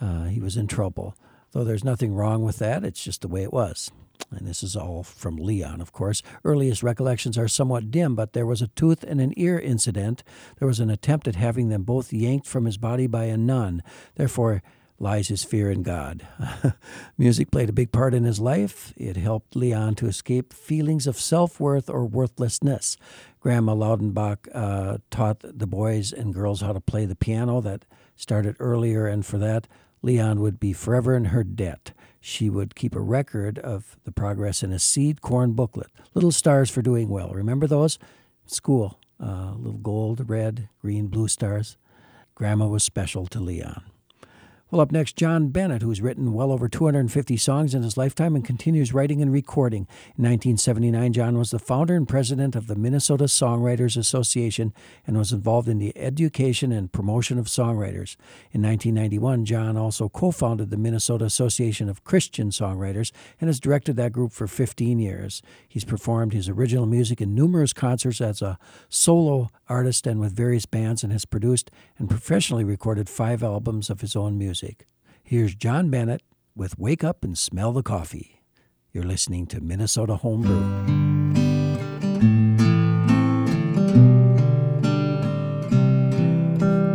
uh, 0.00 0.24
he 0.24 0.38
was 0.38 0.56
in 0.56 0.66
trouble. 0.66 1.16
Though 1.52 1.64
there's 1.64 1.82
nothing 1.82 2.14
wrong 2.14 2.44
with 2.44 2.58
that, 2.58 2.84
it's 2.84 3.02
just 3.02 3.22
the 3.22 3.28
way 3.28 3.42
it 3.42 3.52
was. 3.52 3.90
And 4.30 4.46
this 4.46 4.62
is 4.62 4.76
all 4.76 5.02
from 5.02 5.36
Leon, 5.36 5.80
of 5.80 5.90
course. 5.90 6.22
Earliest 6.44 6.82
recollections 6.82 7.38
are 7.38 7.48
somewhat 7.48 7.90
dim, 7.90 8.14
but 8.14 8.34
there 8.34 8.46
was 8.46 8.60
a 8.60 8.68
tooth 8.68 9.02
and 9.02 9.20
an 9.20 9.32
ear 9.38 9.58
incident. 9.58 10.22
There 10.58 10.68
was 10.68 10.78
an 10.78 10.90
attempt 10.90 11.26
at 11.26 11.36
having 11.36 11.70
them 11.70 11.82
both 11.84 12.12
yanked 12.12 12.46
from 12.46 12.66
his 12.66 12.76
body 12.76 13.06
by 13.06 13.24
a 13.24 13.38
nun. 13.38 13.82
Therefore, 14.16 14.62
lies 14.98 15.28
his 15.28 15.44
fear 15.44 15.70
in 15.70 15.82
God. 15.82 16.26
Music 17.18 17.50
played 17.50 17.68
a 17.68 17.72
big 17.72 17.92
part 17.92 18.14
in 18.14 18.24
his 18.24 18.38
life. 18.38 18.92
It 18.96 19.16
helped 19.16 19.56
Leon 19.56 19.96
to 19.96 20.06
escape 20.06 20.52
feelings 20.52 21.06
of 21.06 21.18
self 21.18 21.58
worth 21.58 21.90
or 21.90 22.04
worthlessness. 22.04 22.96
Grandma 23.40 23.74
Loudenbach 23.74 24.48
uh, 24.54 24.98
taught 25.10 25.40
the 25.42 25.66
boys 25.66 26.12
and 26.12 26.32
girls 26.32 26.60
how 26.60 26.72
to 26.72 26.80
play 26.80 27.04
the 27.04 27.16
piano. 27.16 27.60
That 27.60 27.84
started 28.14 28.56
earlier, 28.60 29.06
and 29.06 29.26
for 29.26 29.38
that, 29.38 29.66
Leon 30.02 30.40
would 30.40 30.60
be 30.60 30.72
forever 30.72 31.16
in 31.16 31.26
her 31.26 31.42
debt. 31.42 31.92
She 32.20 32.48
would 32.48 32.76
keep 32.76 32.94
a 32.94 33.00
record 33.00 33.58
of 33.58 33.96
the 34.04 34.12
progress 34.12 34.62
in 34.62 34.72
a 34.72 34.78
seed 34.78 35.22
corn 35.22 35.52
booklet. 35.52 35.90
Little 36.14 36.30
stars 36.30 36.70
for 36.70 36.82
doing 36.82 37.08
well. 37.08 37.30
Remember 37.30 37.66
those? 37.66 37.98
School. 38.46 39.00
Uh, 39.20 39.54
little 39.56 39.78
gold, 39.78 40.28
red, 40.28 40.68
green, 40.80 41.06
blue 41.08 41.28
stars. 41.28 41.76
Grandma 42.34 42.66
was 42.66 42.82
special 42.82 43.26
to 43.26 43.40
Leon. 43.40 43.82
Well, 44.72 44.80
up 44.80 44.90
next, 44.90 45.16
John 45.16 45.48
Bennett, 45.48 45.82
who's 45.82 46.00
written 46.00 46.32
well 46.32 46.50
over 46.50 46.66
250 46.66 47.36
songs 47.36 47.74
in 47.74 47.82
his 47.82 47.98
lifetime 47.98 48.34
and 48.34 48.42
continues 48.42 48.94
writing 48.94 49.20
and 49.20 49.30
recording. 49.30 49.82
In 50.16 50.24
1979, 50.24 51.12
John 51.12 51.36
was 51.36 51.50
the 51.50 51.58
founder 51.58 51.94
and 51.94 52.08
president 52.08 52.56
of 52.56 52.68
the 52.68 52.74
Minnesota 52.74 53.24
Songwriters 53.24 53.98
Association 53.98 54.72
and 55.06 55.18
was 55.18 55.30
involved 55.30 55.68
in 55.68 55.78
the 55.78 55.94
education 55.94 56.72
and 56.72 56.90
promotion 56.90 57.38
of 57.38 57.48
songwriters. 57.48 58.16
In 58.50 58.62
1991, 58.62 59.44
John 59.44 59.76
also 59.76 60.08
co 60.08 60.30
founded 60.30 60.70
the 60.70 60.78
Minnesota 60.78 61.26
Association 61.26 61.90
of 61.90 62.02
Christian 62.02 62.48
Songwriters 62.48 63.12
and 63.42 63.48
has 63.48 63.60
directed 63.60 63.96
that 63.96 64.12
group 64.12 64.32
for 64.32 64.46
15 64.46 64.98
years. 64.98 65.42
He's 65.68 65.84
performed 65.84 66.32
his 66.32 66.48
original 66.48 66.86
music 66.86 67.20
in 67.20 67.34
numerous 67.34 67.74
concerts 67.74 68.22
as 68.22 68.40
a 68.40 68.58
solo 68.88 69.50
artist 69.72 70.06
and 70.06 70.20
with 70.20 70.36
various 70.36 70.66
bands 70.66 71.02
and 71.02 71.12
has 71.12 71.24
produced 71.24 71.70
and 71.98 72.10
professionally 72.10 72.62
recorded 72.62 73.08
five 73.08 73.42
albums 73.42 73.88
of 73.88 74.02
his 74.02 74.14
own 74.14 74.36
music. 74.36 74.84
Here's 75.24 75.54
John 75.54 75.88
Bennett 75.88 76.22
with 76.54 76.78
Wake 76.78 77.02
Up 77.02 77.24
and 77.24 77.38
Smell 77.38 77.72
the 77.72 77.82
Coffee. 77.82 78.42
You're 78.92 79.04
listening 79.04 79.46
to 79.46 79.62
Minnesota 79.62 80.16
Homebrew. 80.16 80.60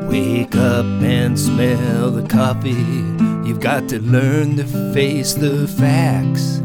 Wake 0.07 0.55
up 0.55 0.86
and 1.01 1.39
smell 1.39 2.11
the 2.11 2.28
coffee. 2.28 2.86
You've 3.47 3.59
got 3.59 3.89
to 3.89 3.99
learn 3.99 4.57
to 4.57 4.65
face 4.93 5.34
the 5.34 5.67
facts. 5.67 6.59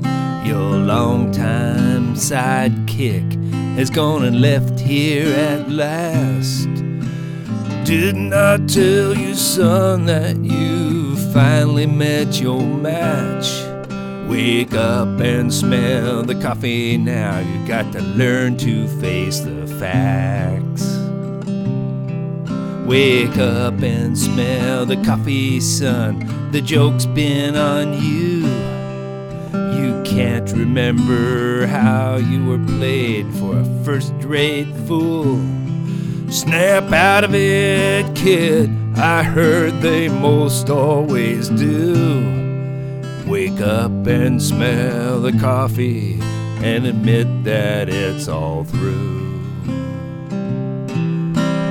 Your 0.47 0.77
longtime 0.77 2.15
sidekick 2.17 3.42
has 3.77 3.91
gone 3.91 4.25
and 4.25 4.41
left 4.41 4.79
here 4.79 5.35
at 5.35 5.71
last. 5.71 6.69
Didn't 7.85 8.33
I 8.33 8.59
tell 8.67 9.17
you, 9.17 9.35
son, 9.35 10.07
that 10.07 10.37
you 10.37 11.17
finally 11.33 11.87
met 11.87 12.41
your 12.41 12.63
match? 12.63 13.51
Wake 14.29 14.75
up 14.75 15.21
and 15.21 15.53
smell 15.53 16.23
the 16.23 16.35
coffee 16.35 16.97
now. 16.97 17.39
You 17.41 17.67
got 17.67 17.93
to 17.93 18.01
learn 18.01 18.57
to 18.59 18.87
face 19.01 19.41
the 19.41 19.67
facts. 19.79 20.87
Wake 22.87 23.39
up 23.39 23.83
and 23.83 24.17
smell 24.19 24.87
the 24.87 25.03
coffee, 25.05 25.61
son. 25.61 26.51
The 26.53 26.61
joke's 26.61 27.07
been 27.07 27.57
on 27.57 28.03
you. 28.03 28.32
Can't 30.15 30.53
remember 30.53 31.67
how 31.67 32.17
you 32.17 32.45
were 32.45 32.63
played 32.77 33.27
for 33.37 33.59
a 33.59 33.65
first 33.83 34.13
rate 34.19 34.71
fool. 34.87 35.41
Snap 36.31 36.93
out 36.93 37.25
of 37.25 37.35
it, 37.35 38.15
kid. 38.15 38.71
I 38.97 39.23
heard 39.23 39.81
they 39.81 40.09
most 40.09 40.69
always 40.69 41.49
do. 41.49 41.95
Wake 43.27 43.61
up 43.63 44.07
and 44.07 44.43
smell 44.43 45.23
the 45.23 45.33
coffee 45.33 46.19
and 46.61 46.85
admit 46.85 47.45
that 47.45 47.89
it's 47.89 48.29
all 48.29 48.65
through. 48.65 49.41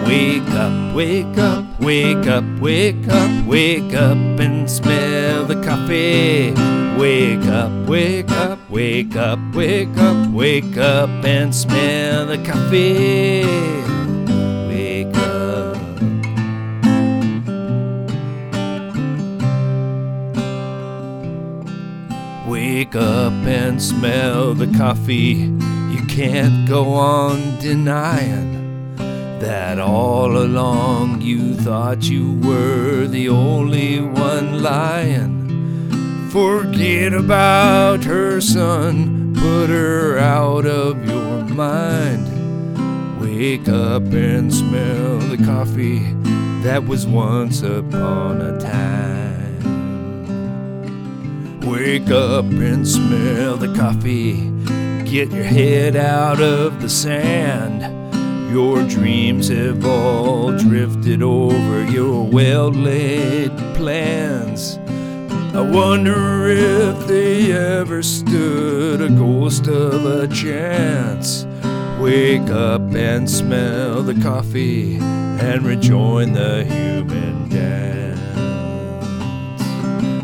Wake 0.07 0.49
up, 0.49 0.95
wake 0.95 1.37
up, 1.37 1.79
wake 1.79 2.25
up, 2.25 2.43
wake 2.59 3.07
up, 3.07 3.45
wake 3.45 3.93
up 3.93 4.17
and 4.39 4.69
smell 4.69 5.45
the 5.45 5.61
coffee. 5.63 6.80
Wake 6.97 7.45
up, 7.45 7.89
wake 7.89 8.29
up, 8.31 8.59
wake 8.69 9.15
up, 9.15 9.39
wake 9.55 9.97
up, 9.97 10.31
wake 10.31 10.77
up 10.77 11.09
and 11.25 11.55
smell 11.55 12.27
the 12.27 12.37
coffee. 12.37 13.43
Wake 14.67 15.15
up. 15.17 15.77
Wake 22.47 22.95
up 22.95 23.33
and 23.47 23.81
smell 23.81 24.53
the 24.53 24.67
coffee. 24.77 25.49
You 25.91 26.05
can't 26.07 26.67
go 26.69 26.93
on 26.93 27.59
denying 27.59 28.95
that 29.39 29.79
all 29.79 30.37
along 30.37 31.21
you 31.21 31.55
thought 31.55 32.03
you 32.03 32.33
were 32.41 33.07
the 33.07 33.27
only 33.29 33.99
one 33.99 34.61
lying. 34.61 35.40
Forget 36.31 37.13
about 37.13 38.05
her, 38.05 38.39
son. 38.39 39.33
Put 39.35 39.69
her 39.69 40.17
out 40.17 40.65
of 40.65 41.05
your 41.05 41.43
mind. 41.43 43.19
Wake 43.19 43.67
up 43.67 44.03
and 44.03 44.53
smell 44.53 45.19
the 45.19 45.35
coffee 45.35 46.13
that 46.63 46.87
was 46.87 47.05
once 47.05 47.63
upon 47.63 48.39
a 48.39 48.57
time. 48.61 49.59
Wake 51.69 52.09
up 52.09 52.45
and 52.45 52.87
smell 52.87 53.57
the 53.57 53.75
coffee. 53.75 54.49
Get 55.03 55.33
your 55.33 55.43
head 55.43 55.97
out 55.97 56.39
of 56.39 56.81
the 56.81 56.87
sand. 56.87 57.81
Your 58.53 58.87
dreams 58.87 59.49
have 59.49 59.85
all 59.85 60.57
drifted 60.57 61.21
over 61.21 61.83
your 61.91 62.23
well 62.23 62.71
laid 62.71 63.51
plans. 63.75 64.80
I 65.53 65.59
wonder 65.59 66.47
if 66.47 67.07
they 67.07 67.51
ever 67.51 68.01
stood 68.01 69.01
a 69.01 69.09
ghost 69.09 69.67
of 69.67 70.05
a 70.05 70.25
chance. 70.29 71.45
Wake 71.99 72.49
up 72.49 72.81
and 72.95 73.29
smell 73.29 74.01
the 74.01 74.13
coffee 74.21 74.95
and 74.95 75.63
rejoin 75.63 76.31
the 76.31 76.63
human 76.63 77.49
dance. 77.49 78.19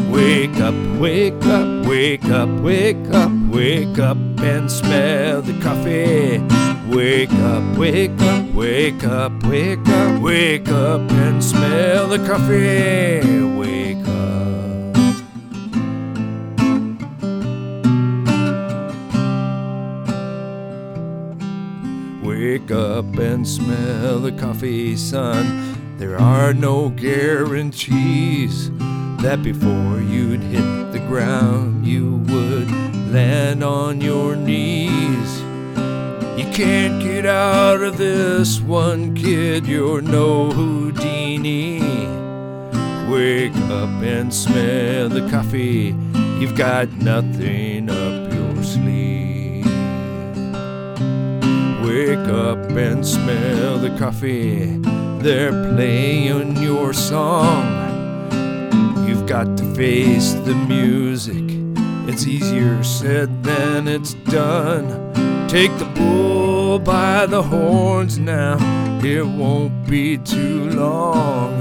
Wake 0.09 0.61
up, 0.61 0.73
wake 0.97 1.43
up, 1.43 1.85
wake 1.85 2.23
up, 2.25 2.49
wake 2.61 3.09
up, 3.11 3.31
wake 3.49 3.99
up 3.99 4.17
and 4.39 4.71
smell 4.71 5.41
the 5.41 5.59
coffee. 5.61 6.39
Wake 6.95 7.33
up, 7.33 7.77
wake 7.77 8.21
up, 8.21 8.45
wake 8.53 9.03
up, 9.03 9.43
wake 9.43 9.89
up, 9.89 10.21
wake 10.21 10.69
up 10.69 11.11
and 11.11 11.43
smell 11.43 12.07
the 12.07 12.17
coffee. 12.19 13.43
Wake 13.59 14.07
up. 14.07 14.16
Wake 22.57 22.71
up 22.71 23.05
and 23.19 23.47
smell 23.47 24.17
the 24.19 24.31
coffee, 24.31 24.95
son. 24.95 25.95
There 25.99 26.17
are 26.17 26.55
no 26.55 26.89
guarantees 26.89 28.71
that 29.21 29.43
before 29.43 30.01
you'd 30.01 30.41
hit 30.41 30.91
the 30.91 30.97
ground, 31.07 31.85
you 31.85 32.15
would 32.15 32.71
land 33.13 33.63
on 33.63 34.01
your 34.01 34.35
knees. 34.35 35.39
You 36.35 36.51
can't 36.51 36.99
get 36.99 37.27
out 37.27 37.83
of 37.83 37.99
this 37.99 38.59
one, 38.59 39.13
kid. 39.13 39.67
You're 39.67 40.01
no 40.01 40.49
Houdini. 40.49 41.79
Wake 43.07 43.55
up 43.69 44.01
and 44.01 44.33
smell 44.33 45.09
the 45.09 45.29
coffee. 45.29 45.95
You've 46.39 46.55
got 46.55 46.91
nothing 46.93 47.91
Wake 51.87 52.27
up 52.27 52.57
and 52.71 53.07
smell 53.07 53.77
the 53.77 53.95
coffee. 53.97 54.77
They're 55.21 55.53
playing 55.73 56.57
your 56.57 56.91
song. 56.91 57.63
You've 59.07 59.25
got 59.25 59.55
to 59.55 59.63
face 59.73 60.33
the 60.33 60.53
music. 60.53 61.45
It's 62.09 62.27
easier 62.27 62.83
said 62.83 63.41
than 63.41 63.87
it's 63.87 64.15
done. 64.15 65.47
Take 65.47 65.71
the 65.77 65.89
bull 65.95 66.77
by 66.77 67.25
the 67.25 67.41
horns 67.41 68.19
now, 68.19 68.57
it 69.01 69.25
won't 69.25 69.87
be 69.87 70.17
too 70.17 70.69
long. 70.71 71.57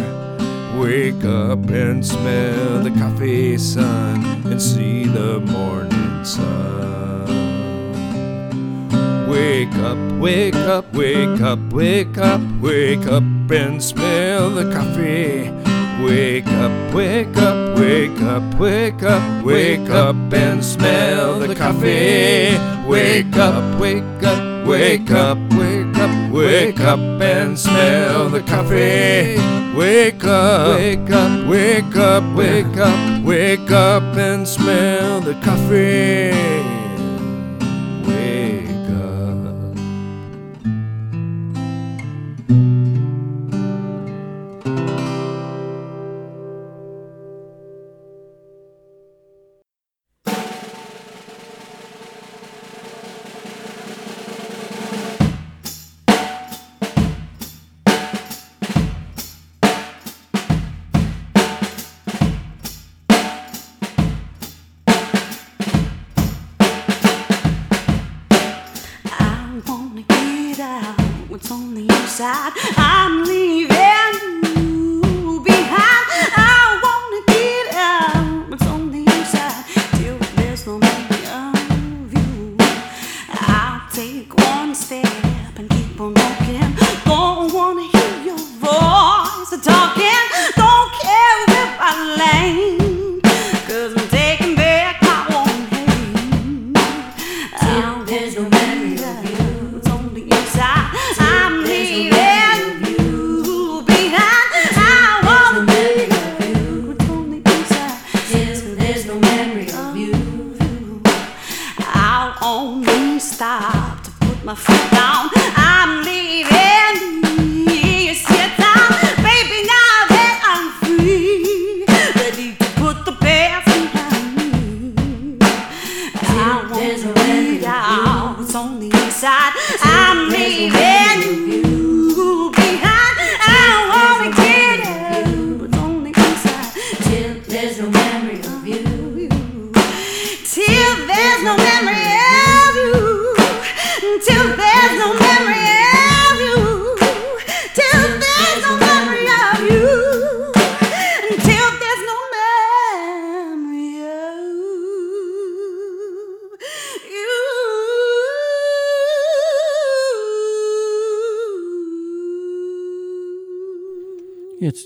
Wake 0.80 1.24
up 1.24 1.70
and 1.70 2.04
smell 2.04 2.82
the 2.82 2.90
coffee 2.90 3.56
sun 3.58 4.24
and 4.44 4.60
see 4.60 5.04
the 5.04 5.38
morning 5.38 5.95
Wake 9.66 9.82
up, 9.82 9.98
wake 10.20 10.54
up, 10.54 10.94
wake 10.94 11.40
up, 11.40 11.58
wake 11.72 12.18
up, 12.18 12.40
wake 12.60 13.06
up 13.06 13.50
and 13.50 13.82
smell 13.82 14.50
the 14.50 14.72
coffee. 14.72 15.50
Wake 16.04 16.46
up, 16.46 16.94
wake 16.94 17.36
up, 17.36 17.76
wake 17.76 18.20
up, 18.22 18.60
wake 18.60 19.02
up, 19.02 19.44
wake 19.44 19.90
up 19.90 20.32
and 20.32 20.64
smell 20.64 21.40
the 21.40 21.52
coffee. 21.52 22.56
Wake 22.88 23.36
up, 23.36 23.80
wake 23.80 24.22
up, 24.22 24.68
wake 24.68 25.10
up, 25.10 25.38
wake 25.54 25.96
up, 25.96 26.32
wake 26.32 26.80
up 26.80 26.98
and 27.20 27.58
smell 27.58 28.28
the 28.28 28.42
coffee. 28.42 29.36
Wake 29.76 30.24
up, 30.24 30.78
wake 30.78 31.10
up, 31.10 31.48
wake 31.48 31.96
up, 31.96 32.36
wake 32.36 32.76
up, 32.76 33.24
wake 33.24 33.70
up 33.72 34.16
and 34.16 34.46
smell 34.46 35.20
the 35.20 35.34
coffee. 35.42 36.75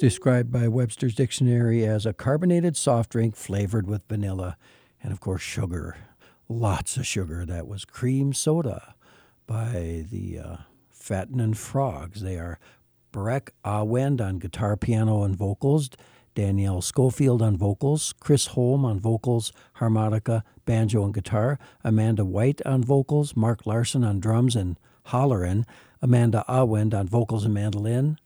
Described 0.01 0.51
by 0.51 0.67
Webster's 0.67 1.15
Dictionary 1.15 1.85
as 1.85 2.07
a 2.07 2.15
carbonated 2.15 2.75
soft 2.75 3.11
drink 3.11 3.37
flavored 3.37 3.87
with 3.87 4.01
vanilla 4.09 4.57
and, 5.03 5.13
of 5.13 5.21
course, 5.21 5.43
sugar. 5.43 5.95
Lots 6.49 6.97
of 6.97 7.07
sugar. 7.07 7.45
That 7.45 7.69
was 7.69 7.85
cream 7.85 8.33
soda 8.33 8.95
by 9.47 10.07
the 10.11 10.39
uh, 10.39 10.57
Fattening 10.89 11.53
Frogs. 11.53 12.23
They 12.23 12.39
are 12.39 12.59
Breck 13.13 13.53
Awend 13.63 14.23
on 14.23 14.39
guitar, 14.39 14.75
piano, 14.75 15.23
and 15.23 15.37
vocals, 15.37 15.91
Danielle 16.35 16.81
Schofield 16.81 17.43
on 17.43 17.59
vocals, 17.59 18.15
Chris 18.21 18.47
Holm 18.47 18.87
on 18.87 18.99
vocals, 18.99 19.53
harmonica, 19.75 20.45
banjo, 20.65 21.05
and 21.05 21.13
guitar, 21.13 21.59
Amanda 21.85 22.25
White 22.25 22.63
on 22.65 22.83
vocals, 22.83 23.37
Mark 23.37 23.67
Larson 23.67 24.03
on 24.03 24.19
drums 24.19 24.57
and 24.57 24.79
hollerin', 25.09 25.67
Amanda 26.01 26.43
Awend 26.49 26.95
on 26.95 27.07
vocals 27.07 27.45
and 27.45 27.53
mandolin, 27.53 28.17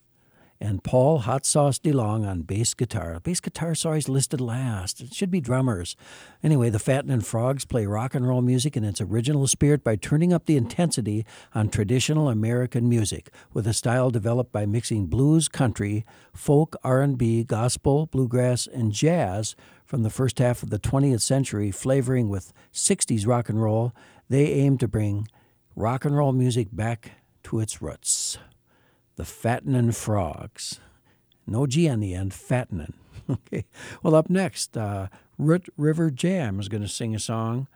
and 0.60 0.82
Paul 0.82 1.18
Hot 1.20 1.44
Sauce 1.44 1.78
DeLong 1.78 2.26
on 2.26 2.42
bass 2.42 2.74
guitar. 2.74 3.18
Bass 3.20 3.40
guitar's 3.40 3.84
always 3.84 4.08
listed 4.08 4.40
last. 4.40 5.00
It 5.00 5.14
should 5.14 5.30
be 5.30 5.40
drummers. 5.40 5.96
Anyway, 6.42 6.70
the 6.70 6.78
Fattening 6.78 7.20
Frogs 7.20 7.64
play 7.64 7.86
rock 7.86 8.14
and 8.14 8.26
roll 8.26 8.42
music 8.42 8.76
in 8.76 8.84
its 8.84 9.00
original 9.00 9.46
spirit 9.46 9.82
by 9.82 9.96
turning 9.96 10.32
up 10.32 10.46
the 10.46 10.56
intensity 10.56 11.26
on 11.54 11.68
traditional 11.68 12.28
American 12.28 12.88
music 12.88 13.30
with 13.52 13.66
a 13.66 13.74
style 13.74 14.10
developed 14.10 14.52
by 14.52 14.66
mixing 14.66 15.06
blues, 15.06 15.48
country, 15.48 16.04
folk, 16.32 16.76
R&B, 16.84 17.44
gospel, 17.44 18.06
bluegrass, 18.06 18.66
and 18.66 18.92
jazz 18.92 19.56
from 19.84 20.02
the 20.02 20.10
first 20.10 20.38
half 20.38 20.62
of 20.62 20.70
the 20.70 20.78
20th 20.78 21.20
century, 21.20 21.70
flavoring 21.70 22.28
with 22.28 22.52
60s 22.72 23.26
rock 23.26 23.48
and 23.48 23.62
roll. 23.62 23.92
They 24.28 24.46
aim 24.52 24.78
to 24.78 24.88
bring 24.88 25.28
rock 25.76 26.04
and 26.04 26.16
roll 26.16 26.32
music 26.32 26.68
back 26.72 27.12
to 27.44 27.60
its 27.60 27.82
roots 27.82 28.38
the 29.16 29.24
fattening 29.24 29.92
frogs. 29.92 30.80
No 31.46 31.66
G 31.66 31.88
on 31.88 32.00
the 32.00 32.14
end, 32.14 32.32
fattening. 32.32 32.94
okay. 33.30 33.64
Well, 34.02 34.14
up 34.14 34.30
next, 34.30 34.76
uh, 34.76 35.08
Root 35.38 35.68
River 35.76 36.10
Jam 36.10 36.60
is 36.60 36.68
going 36.68 36.82
to 36.82 36.88
sing 36.88 37.14
a 37.14 37.18
song 37.18 37.68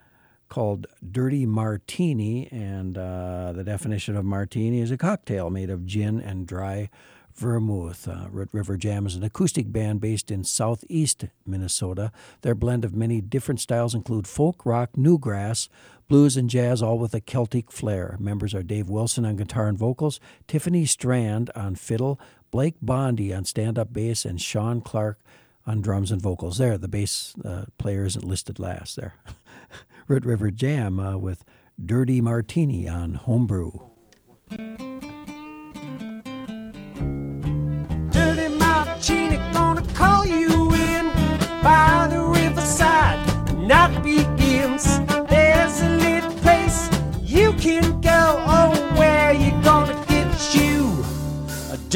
called 0.48 0.86
Dirty 1.08 1.44
Martini, 1.44 2.48
and 2.50 2.96
uh, 2.96 3.52
the 3.52 3.64
definition 3.64 4.16
of 4.16 4.24
martini 4.24 4.80
is 4.80 4.90
a 4.90 4.96
cocktail 4.96 5.50
made 5.50 5.70
of 5.70 5.84
gin 5.84 6.20
and 6.20 6.46
dry 6.46 6.88
vermouth. 7.34 8.08
Uh, 8.08 8.26
Root 8.30 8.48
River 8.52 8.76
Jam 8.76 9.06
is 9.06 9.14
an 9.14 9.22
acoustic 9.22 9.70
band 9.70 10.00
based 10.00 10.30
in 10.30 10.44
southeast 10.44 11.26
Minnesota. 11.46 12.10
Their 12.42 12.54
blend 12.54 12.84
of 12.84 12.94
many 12.94 13.20
different 13.20 13.60
styles 13.60 13.94
include 13.94 14.26
folk, 14.26 14.66
rock, 14.66 14.92
newgrass, 14.96 15.68
blues, 16.08 16.36
and 16.36 16.50
jazz, 16.50 16.82
all 16.82 16.98
with 16.98 17.14
a 17.14 17.20
Celtic 17.20 17.70
flair. 17.70 18.16
Members 18.18 18.54
are 18.54 18.62
Dave 18.62 18.88
Wilson 18.88 19.24
on 19.24 19.36
guitar 19.36 19.68
and 19.68 19.78
vocals, 19.78 20.18
Tiffany 20.46 20.86
Strand 20.86 21.50
on 21.54 21.74
fiddle, 21.74 22.18
Blake 22.50 22.76
Bondi 22.80 23.32
on 23.32 23.44
stand 23.44 23.78
up 23.78 23.92
bass, 23.92 24.24
and 24.24 24.40
Sean 24.40 24.80
Clark 24.80 25.18
on 25.66 25.82
drums 25.82 26.10
and 26.10 26.20
vocals. 26.20 26.58
There, 26.58 26.78
the 26.78 26.88
bass 26.88 27.34
uh, 27.44 27.66
player 27.76 28.04
isn't 28.04 28.24
listed 28.24 28.58
last 28.58 28.96
there. 28.96 29.14
Root 30.08 30.24
River 30.24 30.50
Jam 30.50 30.98
uh, 30.98 31.18
with 31.18 31.44
Dirty 31.84 32.20
Martini 32.20 32.88
on 32.88 33.14
Homebrew. 33.14 33.72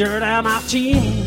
A 0.01 0.19
my 0.19 0.41
martini? 0.41 1.23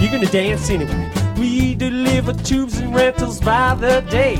You're 0.00 0.12
gonna 0.12 0.30
dance 0.30 0.70
anyway. 0.70 1.10
We 1.36 1.74
deliver 1.74 2.32
tubes 2.32 2.78
and 2.78 2.94
rentals 2.94 3.40
by 3.40 3.74
the 3.74 4.00
day. 4.10 4.36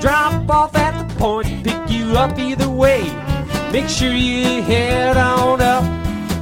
Drop 0.00 0.48
off 0.50 0.74
at 0.76 1.08
the 1.08 1.14
point, 1.14 1.64
pick 1.64 1.90
you 1.90 2.16
up 2.16 2.38
either 2.38 2.68
way. 2.68 3.04
Make 3.70 3.88
sure 3.88 4.12
you 4.12 4.62
head 4.62 5.16
on 5.16 5.60
up 5.60 5.84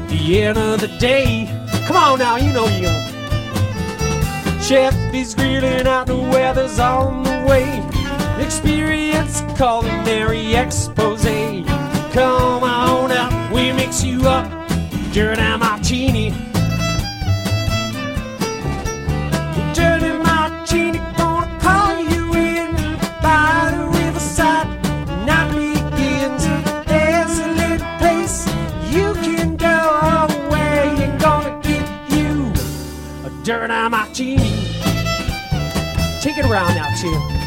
the 0.08 0.42
end 0.42 0.58
of 0.58 0.80
the 0.80 0.88
day. 0.98 1.46
Come 1.86 1.96
on 1.96 2.18
now, 2.18 2.36
you 2.36 2.52
know 2.52 2.66
you. 2.66 2.88
Chef 4.62 4.94
is 5.12 5.34
grilling 5.34 5.86
out, 5.86 6.06
the 6.06 6.16
weather's 6.16 6.78
on 6.78 7.24
the 7.24 7.44
way. 7.48 7.82
Experience 8.42 9.42
culinary 9.56 10.54
expose. 10.54 11.22
Come 12.12 12.64
on 12.64 13.10
out, 13.10 13.52
we 13.52 13.72
mix 13.72 14.02
you 14.02 14.22
up. 14.28 14.61
Dirty 15.12 15.42
martini. 15.58 16.30
Dirty 19.74 20.12
martini, 20.24 20.98
gonna 21.18 21.58
call 21.60 22.00
you 22.00 22.32
in 22.32 22.72
by 23.20 23.74
the 23.76 23.84
riverside. 23.98 24.66
Night 25.26 25.50
begins. 25.50 26.46
There's 26.86 27.38
a 27.40 27.48
little 27.48 27.86
place 27.98 28.46
you 28.90 29.12
can 29.22 29.56
go. 29.58 30.28
Where 30.48 30.86
you 30.94 31.18
gonna 31.18 31.60
you 32.08 32.50
a 33.26 33.44
dirty 33.44 33.88
martini? 33.90 34.64
Take 36.22 36.38
it 36.38 36.46
around 36.46 36.74
now, 36.74 36.88
too. 36.96 37.41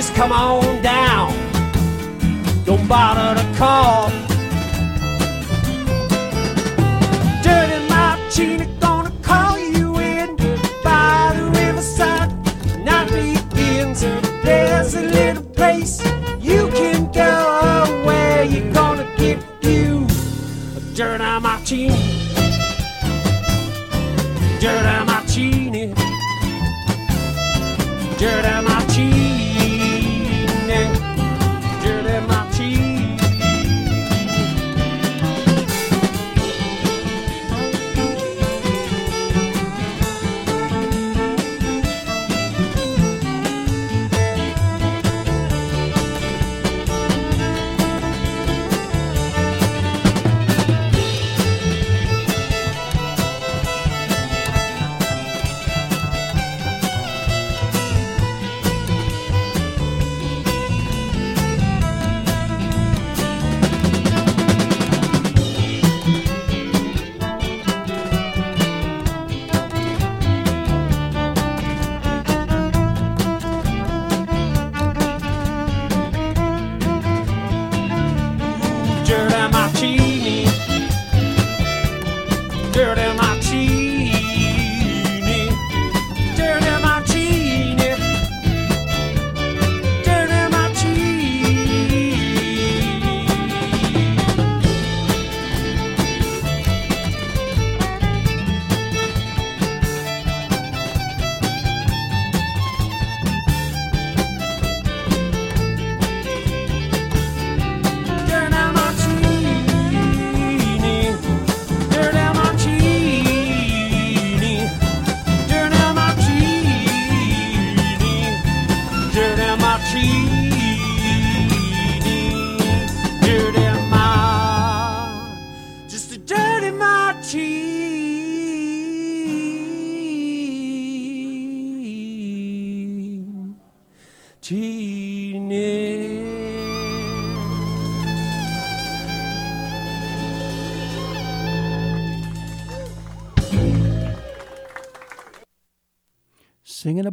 Just 0.00 0.14
come 0.14 0.32
on 0.32 0.80
down. 0.80 1.30
Don't 2.64 2.88
bother 2.88 3.38
to 3.38 3.58
call. 3.58 3.99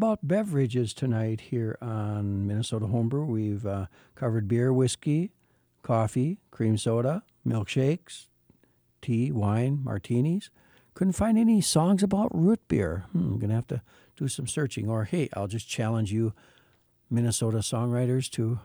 About 0.08 0.26
beverages 0.26 0.94
tonight 0.94 1.42
here 1.42 1.78
on 1.82 2.48
Minnesota 2.48 2.88
Homebrew. 2.88 3.26
We've 3.26 3.66
uh, 3.66 3.88
covered 4.16 4.48
beer, 4.48 4.72
whiskey, 4.72 5.32
coffee, 5.84 6.40
cream 6.50 6.78
soda, 6.78 7.24
milkshakes, 7.46 8.28
tea, 9.02 9.34
wine, 9.34 9.82
martinis. 9.84 10.50
Couldn't 10.94 11.12
find 11.12 11.38
any 11.38 11.60
songs 11.60 12.04
about 12.04 12.34
root 12.34 12.66
beer. 12.70 13.04
Hmm, 13.12 13.34
I'm 13.34 13.38
going 13.38 13.50
to 13.50 13.56
have 13.56 13.68
to 13.68 13.82
do 14.16 14.30
some 14.30 14.48
searching. 14.48 14.88
Or, 14.88 15.04
hey, 15.04 15.28
I'll 15.34 15.48
just 15.48 15.68
challenge 15.68 16.10
you, 16.10 16.32
Minnesota 17.10 17.58
songwriters, 17.58 18.30
to 18.32 18.62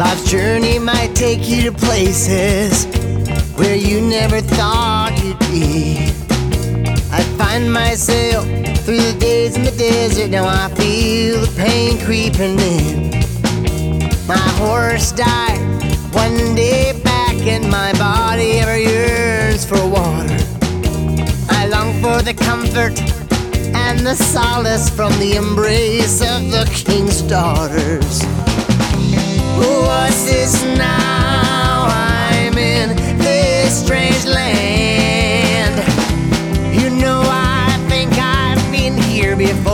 Life's 0.00 0.30
journey 0.30 0.78
might 0.78 1.14
take 1.14 1.46
you 1.46 1.60
to 1.64 1.72
places 1.72 2.86
where 3.54 3.76
you 3.76 4.00
never 4.00 4.40
thought 4.40 5.12
you'd 5.22 5.38
be. 5.40 5.98
I 7.12 7.22
find 7.36 7.70
myself 7.70 8.46
through 8.86 8.96
the 8.96 9.16
days 9.20 9.56
in 9.58 9.62
the 9.62 9.72
desert. 9.72 10.30
Now 10.30 10.46
I 10.46 10.74
feel 10.74 11.42
the 11.42 11.52
pain 11.54 11.98
creeping 11.98 12.58
in. 12.58 13.10
My 14.26 14.38
horse 14.56 15.12
died 15.12 15.60
one 16.14 16.54
day 16.54 16.98
back, 17.04 17.36
and 17.46 17.70
my 17.70 17.92
body 17.98 18.52
ever 18.52 18.78
yearns 18.78 19.66
for 19.66 19.86
water. 19.86 20.38
I 21.50 21.66
long 21.66 21.92
for 22.00 22.22
the 22.22 22.32
comfort 22.32 22.98
and 23.76 24.00
the 24.00 24.14
solace 24.14 24.88
from 24.88 25.12
the 25.18 25.34
embrace 25.34 26.22
of 26.22 26.50
the 26.50 26.64
king's 26.86 27.20
daughters. 27.20 28.24
What's 29.60 30.24
this 30.24 30.62
now? 30.78 31.86
I'm 31.88 32.56
in 32.56 32.96
this 33.18 33.84
strange 33.84 34.24
land. 34.24 35.76
You 36.74 36.88
know, 36.88 37.20
I 37.24 37.76
think 37.88 38.12
I've 38.14 38.62
been 38.72 38.96
here 38.96 39.36
before. 39.36 39.69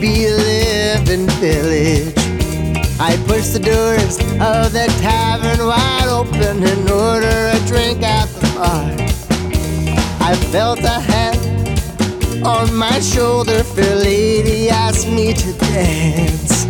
Be 0.00 0.28
living 0.28 1.26
village? 1.40 2.14
I 3.00 3.16
pushed 3.26 3.52
the 3.52 3.60
doors 3.60 4.18
of 4.40 4.72
the 4.72 4.86
tavern 5.00 5.66
wide 5.66 6.08
open 6.08 6.62
and 6.62 6.90
ordered 6.90 7.54
a 7.54 7.66
drink 7.66 8.02
at 8.02 8.26
the 8.26 8.46
bar. 8.54 8.94
I 10.20 10.36
felt 10.52 10.80
a 10.80 11.00
hand 11.00 12.46
on 12.46 12.74
my 12.74 13.00
shoulder, 13.00 13.64
fair 13.64 13.96
lady 13.96 14.68
asked 14.68 15.08
me 15.08 15.32
to 15.34 15.52
dance. 15.54 16.66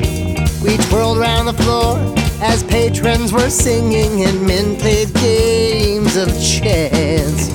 We 0.62 0.76
twirled 0.88 1.18
around 1.18 1.46
the 1.46 1.54
floor 1.54 1.98
as 2.40 2.62
patrons 2.62 3.32
were 3.32 3.50
singing 3.50 4.22
and 4.22 4.46
men 4.46 4.76
played 4.76 5.12
games 5.14 6.16
of 6.16 6.28
chance. 6.40 7.48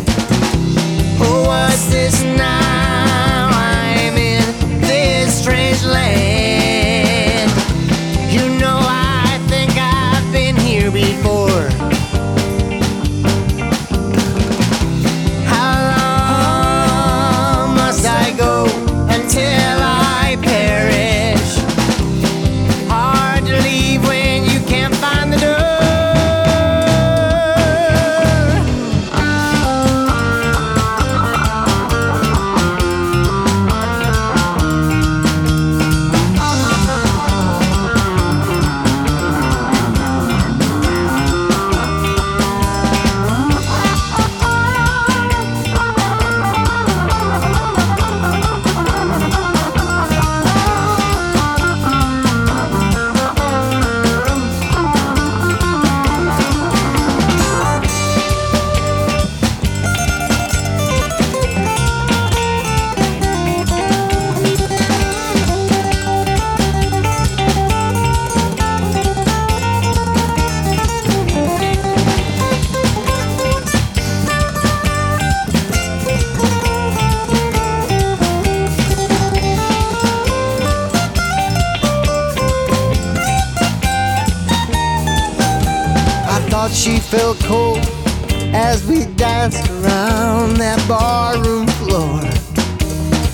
Oh, 1.20 1.46
what's 1.48 1.86
this 1.92 2.22
now? 2.24 2.62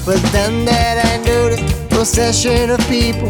But 0.10 0.24
then 0.32 0.66
that 0.66 1.06
I 1.06 1.18
noticed 1.18 1.88
procession 1.88 2.72
of 2.72 2.80
people 2.90 3.30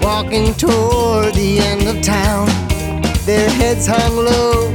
walking 0.00 0.54
toward 0.54 1.34
the 1.34 1.58
end 1.58 1.88
of 1.88 2.00
town. 2.00 2.46
Their 3.26 3.50
heads 3.50 3.88
hung 3.88 4.14
low 4.14 4.70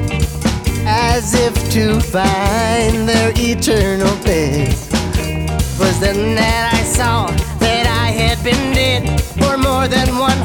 as 0.85 1.33
if 1.35 1.53
to 1.71 2.01
find 2.01 3.07
their 3.07 3.31
eternal 3.37 4.13
beds. 4.25 4.89
Was 5.79 5.97
then 6.01 6.35
that 6.35 6.73
I 6.73 6.83
saw 6.83 7.27
that 7.59 7.87
I 7.87 8.11
had 8.11 8.43
been 8.43 8.73
dead 8.75 9.21
for 9.39 9.57
more 9.57 9.87
than 9.87 10.17
one 10.17 10.39